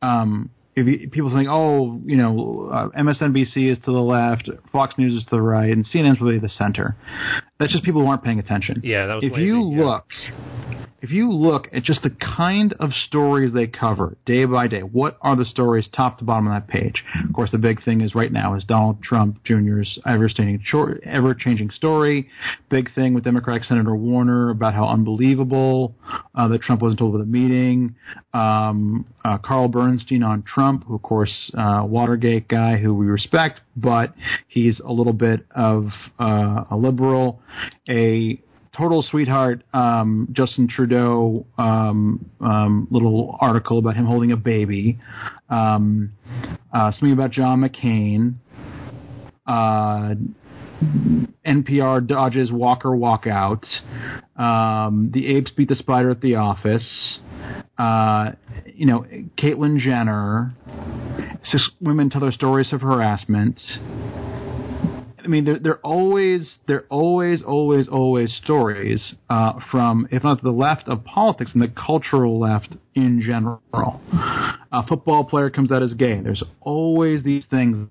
um, 0.01 0.49
if 0.75 0.87
you, 0.87 1.09
people 1.09 1.29
think, 1.33 1.47
oh, 1.49 1.99
you 2.05 2.15
know, 2.15 2.69
uh, 2.71 2.89
MSNBC 2.99 3.71
is 3.71 3.77
to 3.85 3.91
the 3.91 3.99
left, 3.99 4.49
Fox 4.71 4.95
News 4.97 5.13
is 5.13 5.23
to 5.25 5.31
the 5.31 5.41
right, 5.41 5.71
and 5.71 5.85
CNN's 5.85 6.21
really 6.21 6.39
the 6.39 6.49
center. 6.49 6.95
That's 7.59 7.71
just 7.71 7.83
people 7.83 8.01
who 8.01 8.07
aren't 8.07 8.23
paying 8.23 8.39
attention. 8.39 8.81
Yeah, 8.83 9.07
that 9.07 9.15
was 9.15 9.23
If 9.25 9.33
lazy, 9.33 9.45
you 9.45 9.71
yeah. 9.73 9.83
look, 9.83 10.05
if 11.01 11.11
you 11.11 11.31
look 11.31 11.67
at 11.73 11.83
just 11.83 12.03
the 12.03 12.09
kind 12.09 12.73
of 12.79 12.91
stories 13.07 13.53
they 13.53 13.67
cover 13.67 14.17
day 14.25 14.45
by 14.45 14.67
day, 14.67 14.81
what 14.81 15.17
are 15.21 15.35
the 15.35 15.45
stories 15.45 15.87
top 15.95 16.19
to 16.19 16.23
bottom 16.23 16.47
on 16.47 16.53
that 16.53 16.67
page? 16.67 17.03
Of 17.27 17.33
course, 17.33 17.51
the 17.51 17.57
big 17.57 17.83
thing 17.83 18.01
is 18.01 18.15
right 18.15 18.31
now 18.31 18.55
is 18.55 18.63
Donald 18.63 19.01
Trump 19.01 19.43
Jr.'s 19.43 19.99
ever-changing, 20.05 20.61
ever-changing 21.03 21.69
story. 21.71 22.29
Big 22.69 22.93
thing 22.93 23.13
with 23.13 23.23
Democratic 23.23 23.63
Senator 23.63 23.95
Warner 23.95 24.49
about 24.49 24.73
how 24.73 24.87
unbelievable 24.87 25.95
uh, 26.35 26.47
that 26.47 26.61
Trump 26.61 26.81
wasn't 26.81 26.99
told 26.99 27.15
of 27.15 27.21
the 27.21 27.25
meeting. 27.25 27.95
Um, 28.33 29.05
uh, 29.23 29.37
Carl 29.37 29.67
Bernstein 29.67 30.23
on 30.23 30.43
Trump, 30.43 30.85
who 30.85 30.95
of 30.95 31.01
course 31.01 31.51
uh, 31.57 31.83
Watergate 31.85 32.47
guy 32.47 32.77
who 32.77 32.93
we 32.93 33.05
respect, 33.05 33.61
but 33.75 34.13
he's 34.47 34.79
a 34.79 34.91
little 34.91 35.13
bit 35.13 35.45
of 35.55 35.87
uh, 36.19 36.65
a 36.71 36.75
liberal. 36.75 37.41
A 37.89 38.41
total 38.77 39.01
sweetheart 39.01 39.63
um, 39.73 40.27
Justin 40.31 40.67
Trudeau 40.67 41.45
um, 41.57 42.29
um, 42.41 42.87
little 42.91 43.37
article 43.41 43.79
about 43.79 43.95
him 43.95 44.05
holding 44.05 44.31
a 44.31 44.37
baby, 44.37 44.99
um, 45.49 46.11
uh, 46.73 46.91
something 46.91 47.13
about 47.13 47.31
John 47.31 47.61
McCain. 47.61 48.35
Uh, 49.45 50.13
NPR 51.45 52.05
dodges 52.05 52.51
Walker 52.51 52.89
walkout. 52.89 53.65
Um, 54.39 55.11
the 55.13 55.35
apes 55.35 55.51
beat 55.51 55.67
the 55.67 55.75
spider 55.75 56.11
at 56.11 56.21
the 56.21 56.35
office. 56.35 57.19
Uh, 57.77 58.31
you 58.65 58.85
know, 58.85 59.05
Caitlyn 59.37 59.79
Jenner. 59.79 60.53
Six 61.43 61.69
women 61.81 62.09
tell 62.09 62.21
their 62.21 62.31
stories 62.31 62.71
of 62.71 62.81
harassment. 62.81 63.59
I 65.29 65.31
mean, 65.31 65.45
they're, 65.45 65.59
they're 65.59 65.79
always 65.81 66.57
they're 66.67 66.87
always 66.89 67.43
always 67.43 67.87
always 67.87 68.35
stories 68.43 69.13
uh, 69.29 69.59
from, 69.69 70.07
if 70.09 70.23
not 70.23 70.41
the 70.41 70.49
left 70.49 70.87
of 70.87 71.05
politics, 71.05 71.51
and 71.53 71.61
the 71.61 71.67
cultural 71.67 72.39
left 72.39 72.69
in 72.95 73.21
general. 73.21 74.01
A 74.11 74.83
football 74.87 75.25
player 75.25 75.51
comes 75.51 75.71
out 75.71 75.83
as 75.83 75.93
gay. 75.93 76.19
There's 76.19 76.41
always 76.61 77.21
these 77.21 77.45
things 77.45 77.87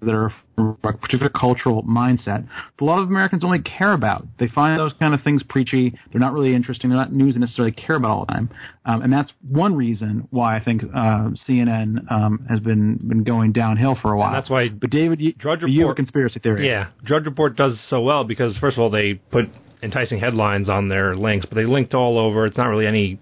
that 0.00 0.12
are 0.12 0.32
a 0.58 0.92
particular 0.92 1.28
cultural 1.28 1.82
mindset 1.82 2.46
a 2.80 2.84
lot 2.84 2.98
of 2.98 3.08
Americans 3.08 3.42
only 3.44 3.60
care 3.60 3.92
about. 3.92 4.26
They 4.38 4.48
find 4.48 4.78
those 4.78 4.92
kind 4.98 5.14
of 5.14 5.22
things 5.22 5.42
preachy. 5.48 5.98
They're 6.12 6.20
not 6.20 6.32
really 6.32 6.54
interesting. 6.54 6.90
They're 6.90 6.98
not 6.98 7.12
news 7.12 7.34
they 7.34 7.40
necessarily 7.40 7.72
care 7.72 7.96
about 7.96 8.10
all 8.10 8.26
the 8.26 8.32
time. 8.32 8.50
Um, 8.84 9.02
and 9.02 9.12
that's 9.12 9.32
one 9.48 9.74
reason 9.74 10.28
why 10.30 10.56
I 10.56 10.62
think 10.62 10.82
uh, 10.84 11.30
CNN 11.48 12.10
um, 12.10 12.46
has 12.48 12.60
been 12.60 12.96
been 12.96 13.24
going 13.24 13.52
downhill 13.52 13.96
for 14.00 14.12
a 14.12 14.18
while. 14.18 14.28
And 14.28 14.36
that's 14.36 14.50
why. 14.50 14.68
But 14.68 14.90
David, 14.90 15.20
you, 15.20 15.32
Drudge 15.32 15.62
Report, 15.62 15.70
you 15.70 15.88
a 15.88 15.94
conspiracy 15.94 16.40
theory. 16.40 16.68
Yeah, 16.68 16.90
Drudge 17.04 17.24
Report 17.24 17.56
does 17.56 17.80
so 17.88 18.00
well 18.00 18.24
because 18.24 18.56
first 18.58 18.76
of 18.76 18.82
all 18.82 18.90
they 18.90 19.14
put 19.14 19.46
enticing 19.82 20.18
headlines 20.18 20.68
on 20.68 20.88
their 20.88 21.14
links, 21.14 21.46
but 21.46 21.56
they 21.56 21.66
linked 21.66 21.94
all 21.94 22.18
over. 22.18 22.46
It's 22.46 22.56
not 22.56 22.66
really 22.66 22.86
any 22.86 23.20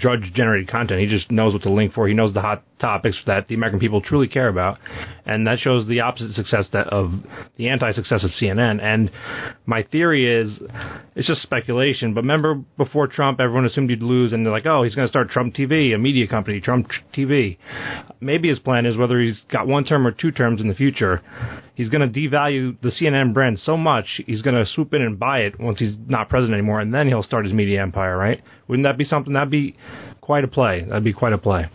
Drudge 0.00 0.32
generated 0.34 0.68
content. 0.68 1.00
He 1.00 1.06
just 1.06 1.30
knows 1.30 1.52
what 1.52 1.62
to 1.62 1.70
link 1.70 1.92
for. 1.92 2.08
He 2.08 2.14
knows 2.14 2.32
the 2.32 2.40
hot 2.40 2.64
topics 2.80 3.18
that 3.26 3.46
the 3.48 3.54
American 3.54 3.78
people 3.78 4.00
truly 4.00 4.26
care 4.26 4.48
about, 4.48 4.78
and 5.26 5.46
that 5.46 5.58
shows 5.58 5.86
the 5.86 6.00
opposite 6.00 6.34
success 6.34 6.66
that 6.72 6.86
of 6.88 7.12
the 7.56 7.68
anti-success 7.68 8.24
of 8.24 8.30
CNN. 8.40 8.82
And 8.82 9.10
my 9.66 9.82
theory 9.82 10.26
is, 10.26 10.58
it's 11.14 11.28
just 11.28 11.42
speculation. 11.42 12.14
But 12.14 12.22
remember, 12.22 12.54
before 12.76 13.06
Trump, 13.06 13.40
everyone 13.40 13.66
assumed 13.66 13.90
he'd 13.90 14.02
lose, 14.02 14.32
and 14.32 14.44
they're 14.44 14.52
like, 14.52 14.66
"Oh, 14.66 14.82
he's 14.82 14.94
going 14.94 15.06
to 15.06 15.10
start 15.10 15.30
Trump 15.30 15.54
TV, 15.54 15.94
a 15.94 15.98
media 15.98 16.26
company, 16.26 16.60
Trump 16.60 16.88
TV." 17.14 17.58
Maybe 18.20 18.48
his 18.48 18.58
plan 18.58 18.86
is 18.86 18.96
whether 18.96 19.20
he's 19.20 19.40
got 19.52 19.66
one 19.66 19.84
term 19.84 20.06
or 20.06 20.12
two 20.12 20.30
terms 20.30 20.60
in 20.60 20.68
the 20.68 20.74
future, 20.74 21.20
he's 21.80 21.88
going 21.88 22.12
to 22.12 22.20
devalue 22.20 22.76
the 22.82 22.90
CNN 22.90 23.32
brand 23.32 23.58
so 23.58 23.74
much 23.74 24.20
he's 24.26 24.42
going 24.42 24.54
to 24.54 24.70
swoop 24.70 24.92
in 24.92 25.00
and 25.00 25.18
buy 25.18 25.38
it 25.38 25.58
once 25.58 25.78
he's 25.78 25.94
not 26.06 26.28
president 26.28 26.52
anymore, 26.54 26.80
and 26.80 26.92
then 26.92 27.08
he'll 27.08 27.22
start 27.22 27.46
his 27.46 27.54
media 27.54 27.80
empire. 27.80 28.18
Right? 28.18 28.42
Wouldn't 28.68 28.86
that 28.86 28.98
be 28.98 29.04
something? 29.04 29.32
That'd 29.32 29.50
be 29.50 29.76
quite 30.20 30.44
a 30.44 30.48
play. 30.48 30.84
That'd 30.84 31.04
be 31.04 31.14
quite 31.14 31.32
a 31.32 31.38
play. 31.38 31.70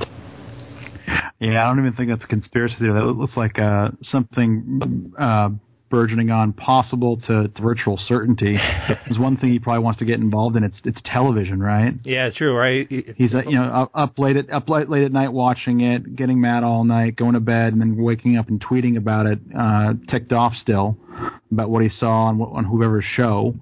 Yeah, 1.40 1.64
I 1.64 1.68
don't 1.68 1.80
even 1.80 1.94
think 1.94 2.10
that's 2.10 2.24
a 2.24 2.28
conspiracy 2.28 2.76
theory. 2.80 2.94
That 2.94 3.06
looks 3.06 3.36
like 3.36 3.58
uh, 3.60 3.90
something 4.04 5.12
uh, 5.18 5.50
burgeoning 5.90 6.32
on 6.32 6.54
possible 6.54 7.18
to, 7.28 7.48
to 7.48 7.62
virtual 7.62 7.98
certainty. 7.98 8.58
There's 9.08 9.20
one 9.20 9.38
thing 9.38 9.52
he 9.52 9.60
probably 9.60 9.84
wants 9.84 10.00
to 10.00 10.06
get 10.06 10.20
involved 10.20 10.56
in. 10.56 10.64
It's 10.64 10.80
it's 10.84 11.02
television, 11.06 11.62
right? 11.62 11.94
Yeah, 12.04 12.30
true, 12.36 12.56
right? 12.56 12.88
He's 12.90 13.34
uh, 13.34 13.44
you 13.44 13.56
know 13.56 13.66
up, 13.66 13.92
up 13.94 14.20
late 14.20 14.38
at 14.38 14.50
up 14.52 14.68
late, 14.70 14.90
late 14.90 15.04
at 15.04 15.12
night 15.12 15.32
watching 15.32 15.82
it, 15.82 16.16
getting 16.16 16.42
mad 16.42 16.64
all 16.64 16.84
night, 16.84 17.16
going 17.16 17.34
to 17.34 17.40
bed, 17.40 17.74
and 17.74 17.82
then 17.82 17.98
waking 17.98 18.38
up 18.38 18.48
and 18.50 18.64
tweeting 18.64 18.98
about 18.98 19.26
it, 19.26 19.40
uh, 19.58 19.94
ticked 20.10 20.32
off 20.32 20.54
still 20.56 20.98
about 21.52 21.70
what 21.70 21.82
he 21.82 21.90
saw 21.90 22.26
on, 22.26 22.42
on 22.42 22.66
whoever's 22.66 23.06
show. 23.06 23.56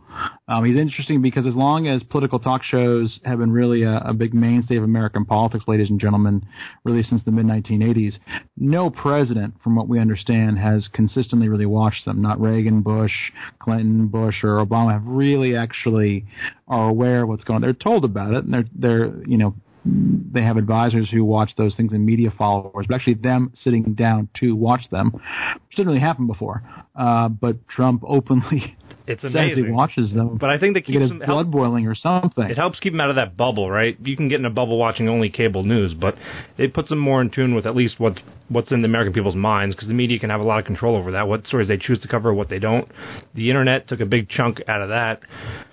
Um, 0.48 0.66
he's 0.66 0.76
interesting 0.76 1.22
because 1.22 1.48
as 1.48 1.56
long 1.56 1.88
as 1.88 2.04
political 2.04 2.38
talk 2.38 2.64
shows 2.64 3.20
have 3.24 3.40
been 3.40 3.52
really 3.52 3.84
a, 3.84 3.98
a 3.98 4.14
big 4.14 4.34
mainstay 4.34 4.76
of 4.76 4.84
American 4.84 5.24
politics, 5.24 5.66
ladies 5.68 5.90
and 5.90 6.00
gentlemen, 6.00 6.46
really 6.84 7.02
since 7.02 7.24
the 7.24 7.32
mid 7.32 7.46
1980s, 7.46 8.16
no 8.58 8.90
president, 8.90 9.54
from 9.64 9.76
what 9.76 9.88
we 9.88 10.00
understand, 10.00 10.60
has 10.60 10.90
consistently 10.92 11.48
really 11.48 11.66
watched 11.66 12.04
them. 12.06 12.22
Not 12.22 12.42
Reagan, 12.42 12.82
Bush, 12.82 13.14
Clinton, 13.60 14.08
Bush, 14.08 14.44
or 14.44 14.64
Obama 14.66 14.92
have 14.92 15.06
really 15.06 15.56
actually 15.56 16.26
are 16.68 16.90
aware 16.90 17.24
of 17.24 17.30
what's 17.30 17.46
going 17.46 17.56
on. 17.56 17.62
They're 17.62 17.74
told 17.74 18.04
about 18.04 18.34
it, 18.34 18.44
and 18.44 18.54
they're 18.54 18.66
they're 18.76 19.24
you 19.26 19.38
know 19.38 19.56
they 19.86 20.42
have 20.42 20.58
advisors 20.58 21.10
who 21.12 21.26
watch 21.26 21.52
those 21.58 21.76
things 21.76 21.92
and 21.92 22.06
media 22.06 22.32
followers, 22.38 22.86
but 22.88 22.96
actually 22.96 23.16
them 23.16 23.52
sitting 23.54 23.94
down 23.96 24.30
to 24.40 24.56
watch 24.56 24.90
them, 24.92 25.12
which 25.12 25.76
didn't 25.76 25.88
really 25.88 26.00
happen 26.00 26.26
before. 26.26 26.64
Uh, 26.96 27.28
but 27.28 27.68
Trump 27.68 28.04
openly 28.08 28.78
it's 29.06 29.22
says 29.22 29.32
amazing. 29.32 29.66
he 29.66 29.72
watches 29.72 30.14
them. 30.14 30.38
But 30.38 30.50
I 30.50 30.58
think 30.58 30.76
that 30.76 30.86
keeps 30.86 31.00
him 31.00 31.22
blood 31.26 31.52
boiling 31.52 31.88
or 31.88 31.96
something. 31.96 32.46
It 32.50 32.58
helps 32.58 32.80
keep 32.80 32.94
him 32.94 33.02
out 33.02 33.10
of 33.10 33.18
that 33.18 33.36
bubble, 33.36 33.70
right? 33.70 33.98
You 34.02 34.16
can 34.16 34.30
get 34.30 34.40
in 34.40 34.46
a 34.46 34.50
bubble 34.50 34.78
watching 34.78 35.10
only 35.10 35.30
cable 35.30 35.64
news, 35.64 35.94
but 35.94 36.16
it 36.58 36.74
puts 36.74 36.90
them 36.90 37.00
more 37.00 37.22
in 37.22 37.30
tune 37.30 37.54
with 37.54 37.66
at 37.66 37.76
least 37.76 38.00
what's 38.00 38.20
what's 38.50 38.72
in 38.72 38.82
the 38.82 38.88
American 38.88 39.14
people's 39.14 39.36
minds 39.36 39.76
because 39.76 39.88
the 39.88 39.94
media 39.94 40.20
can 40.20 40.30
have 40.30 40.40
a 40.40 40.44
lot 40.44 40.60
of 40.60 40.66
control 40.66 40.96
over 40.96 41.12
that. 41.12 41.28
What 41.28 41.46
stories 41.46 41.68
they 41.68 41.78
choose 41.78 42.02
to 42.02 42.08
cover, 42.08 42.34
what 42.34 42.50
they 42.50 42.60
don't. 42.60 42.90
The 43.34 43.50
internet 43.50 43.88
took 43.88 44.00
a 44.00 44.06
big 44.06 44.30
chunk 44.30 44.62
out 44.68 44.82
of 44.82 44.90
that. 44.90 45.22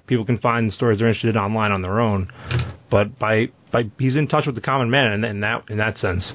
People 0.07 0.25
can 0.25 0.39
find 0.39 0.69
the 0.69 0.73
stories 0.73 0.99
they're 0.99 1.09
interested 1.09 1.31
in 1.31 1.37
online 1.37 1.71
on 1.71 1.83
their 1.83 2.01
own, 2.01 2.33
but 2.91 3.19
by 3.19 3.49
by 3.73 3.85
he's 3.99 4.17
in 4.17 4.27
touch 4.27 4.47
with 4.47 4.57
the 4.57 4.61
common 4.61 4.91
man 4.91 5.13
in, 5.13 5.25
in 5.25 5.41
that 5.41 5.65
in 5.71 5.79
that 5.79 5.99
sense. 5.99 6.33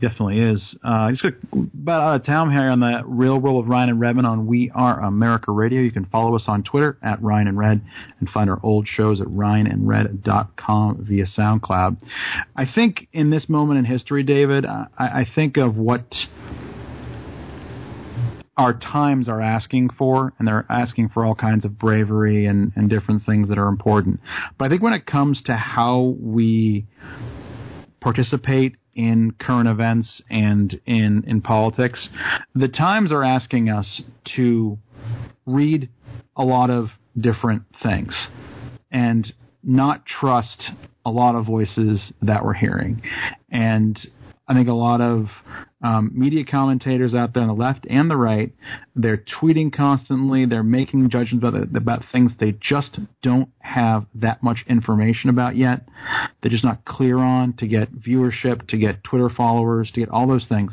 Definitely 0.00 0.40
is. 0.40 0.76
Uh, 0.82 1.10
just 1.12 1.22
got 1.22 1.32
about 1.52 2.02
out 2.02 2.20
of 2.20 2.26
town 2.26 2.50
here 2.50 2.68
on 2.68 2.80
the 2.80 3.02
Real 3.06 3.38
World 3.38 3.64
of 3.64 3.70
Ryan 3.70 3.90
and 3.90 4.00
Redman 4.00 4.26
on 4.26 4.46
We 4.46 4.70
Are 4.74 5.00
America 5.00 5.52
Radio. 5.52 5.80
You 5.80 5.92
can 5.92 6.04
follow 6.06 6.34
us 6.34 6.44
on 6.48 6.64
Twitter 6.64 6.98
at 7.00 7.22
Ryan 7.22 7.46
and 7.46 7.56
Red 7.56 7.80
and 8.18 8.28
find 8.28 8.50
our 8.50 8.58
old 8.62 8.88
shows 8.88 9.20
at 9.20 9.28
ryanandred.com 9.28 11.06
via 11.08 11.26
SoundCloud. 11.26 11.96
I 12.56 12.64
think 12.72 13.08
in 13.12 13.30
this 13.30 13.48
moment 13.48 13.78
in 13.78 13.84
history, 13.84 14.24
David, 14.24 14.66
I, 14.66 14.86
I 14.98 15.26
think 15.32 15.56
of 15.56 15.76
what 15.76 16.04
our 18.56 18.72
times 18.72 19.28
are 19.28 19.40
asking 19.40 19.90
for, 19.96 20.32
and 20.38 20.46
they're 20.46 20.66
asking 20.68 21.10
for 21.10 21.24
all 21.24 21.34
kinds 21.34 21.64
of 21.64 21.78
bravery 21.78 22.46
and, 22.46 22.72
and 22.76 22.88
different 22.88 23.24
things 23.24 23.48
that 23.48 23.58
are 23.58 23.68
important. 23.68 24.20
But 24.58 24.66
I 24.66 24.68
think 24.68 24.82
when 24.82 24.92
it 24.92 25.06
comes 25.06 25.42
to 25.46 25.54
how 25.54 26.14
we 26.20 26.86
participate 28.00 28.76
in 28.94 29.32
current 29.40 29.68
events 29.68 30.22
and 30.30 30.80
in, 30.86 31.24
in 31.26 31.40
politics, 31.40 32.08
the 32.54 32.68
times 32.68 33.12
are 33.12 33.24
asking 33.24 33.68
us 33.68 34.02
to 34.36 34.78
read 35.46 35.88
a 36.36 36.44
lot 36.44 36.70
of 36.70 36.88
different 37.18 37.62
things 37.82 38.14
and 38.90 39.32
not 39.62 40.04
trust 40.06 40.70
a 41.06 41.10
lot 41.10 41.34
of 41.34 41.46
voices 41.46 42.12
that 42.22 42.44
we're 42.44 42.54
hearing. 42.54 43.02
And 43.50 43.98
I 44.46 44.54
think 44.54 44.68
a 44.68 44.74
lot 44.74 45.00
of 45.00 45.26
um, 45.84 46.10
media 46.14 46.44
commentators 46.50 47.14
out 47.14 47.34
there 47.34 47.42
on 47.42 47.48
the 47.48 47.54
left 47.54 47.86
and 47.90 48.10
the 48.10 48.16
right, 48.16 48.50
they're 48.96 49.22
tweeting 49.40 49.70
constantly. 49.70 50.46
They're 50.46 50.62
making 50.62 51.10
judgments 51.10 51.46
about, 51.46 51.76
about 51.76 52.02
things 52.10 52.32
they 52.40 52.52
just 52.52 52.98
don't 53.22 53.50
have 53.58 54.06
that 54.14 54.42
much 54.42 54.64
information 54.66 55.28
about 55.28 55.56
yet. 55.56 55.86
They're 56.40 56.50
just 56.50 56.64
not 56.64 56.86
clear 56.86 57.18
on 57.18 57.52
to 57.58 57.66
get 57.66 57.94
viewership, 57.94 58.66
to 58.68 58.78
get 58.78 59.04
Twitter 59.04 59.28
followers, 59.28 59.90
to 59.92 60.00
get 60.00 60.08
all 60.08 60.26
those 60.26 60.46
things. 60.48 60.72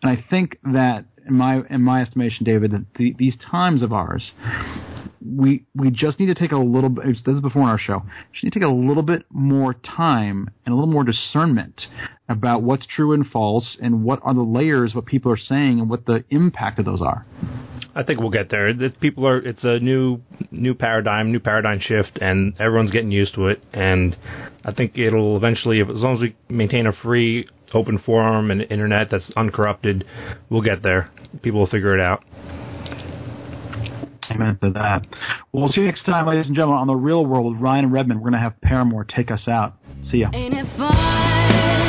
And 0.00 0.16
I 0.16 0.24
think 0.30 0.58
that, 0.62 1.06
in 1.26 1.34
my 1.34 1.62
in 1.70 1.82
my 1.82 2.02
estimation, 2.02 2.44
David, 2.44 2.72
that 2.72 2.84
the, 2.96 3.14
these 3.18 3.36
times 3.50 3.82
of 3.82 3.92
ours, 3.92 4.32
we 5.24 5.64
we 5.74 5.90
just 5.90 6.18
need 6.18 6.26
to 6.26 6.34
take 6.34 6.52
a 6.52 6.58
little 6.58 6.90
bit. 6.90 7.04
This 7.24 7.34
is 7.34 7.40
before 7.40 7.62
our 7.62 7.78
show. 7.78 8.02
Just 8.32 8.44
need 8.44 8.52
to 8.52 8.58
take 8.60 8.66
a 8.66 8.72
little 8.72 9.02
bit 9.02 9.24
more 9.30 9.74
time 9.74 10.50
and 10.64 10.72
a 10.72 10.76
little 10.76 10.92
more 10.92 11.04
discernment 11.04 11.82
about 12.28 12.62
what's 12.62 12.86
true 12.86 13.12
and 13.12 13.26
false, 13.26 13.76
and 13.80 14.04
what 14.04 14.20
are 14.22 14.34
the 14.34 14.42
layers, 14.42 14.94
what 14.94 15.06
people 15.06 15.30
are 15.30 15.36
saying, 15.36 15.80
and 15.80 15.90
what 15.90 16.06
the 16.06 16.24
impact 16.30 16.78
of 16.78 16.84
those 16.84 17.02
are. 17.02 17.26
I 17.94 18.02
think 18.02 18.20
we'll 18.20 18.30
get 18.30 18.48
there. 18.50 18.68
It's, 18.68 18.96
people 19.00 19.26
are. 19.26 19.38
It's 19.38 19.64
a 19.64 19.78
new 19.78 20.20
new 20.50 20.74
paradigm, 20.74 21.30
new 21.30 21.40
paradigm 21.40 21.80
shift, 21.80 22.18
and 22.20 22.54
everyone's 22.58 22.90
getting 22.90 23.10
used 23.10 23.34
to 23.34 23.48
it. 23.48 23.62
And 23.72 24.16
I 24.64 24.72
think 24.72 24.96
it'll 24.96 25.36
eventually, 25.36 25.80
as 25.80 25.88
long 25.88 26.14
as 26.14 26.20
we 26.20 26.36
maintain 26.48 26.86
a 26.86 26.92
free, 26.92 27.48
open 27.74 27.98
forum 27.98 28.50
and 28.50 28.62
internet 28.62 29.08
that's 29.10 29.30
uncorrupted, 29.36 30.04
we'll 30.50 30.62
get 30.62 30.82
there. 30.82 31.10
People 31.42 31.60
will 31.60 31.66
figure 31.66 31.94
it 31.94 32.00
out. 32.00 32.24
Amen 34.30 34.58
to 34.62 34.70
that. 34.70 35.06
Well, 35.52 35.64
we'll 35.64 35.68
see 35.68 35.80
you 35.80 35.86
next 35.86 36.04
time, 36.04 36.26
ladies 36.26 36.46
and 36.46 36.56
gentlemen, 36.56 36.80
on 36.80 36.86
the 36.86 36.94
Real 36.94 37.26
World 37.26 37.52
with 37.52 37.60
Ryan 37.60 37.86
and 37.86 37.92
Redmond. 37.92 38.20
We're 38.20 38.30
going 38.30 38.40
to 38.40 38.44
have 38.44 38.60
Paramore 38.62 39.04
take 39.04 39.30
us 39.30 39.48
out. 39.48 39.74
See 40.10 40.18
ya. 40.18 40.30
Ain't 40.32 40.54
it 40.54 40.66
fun? 40.66 41.81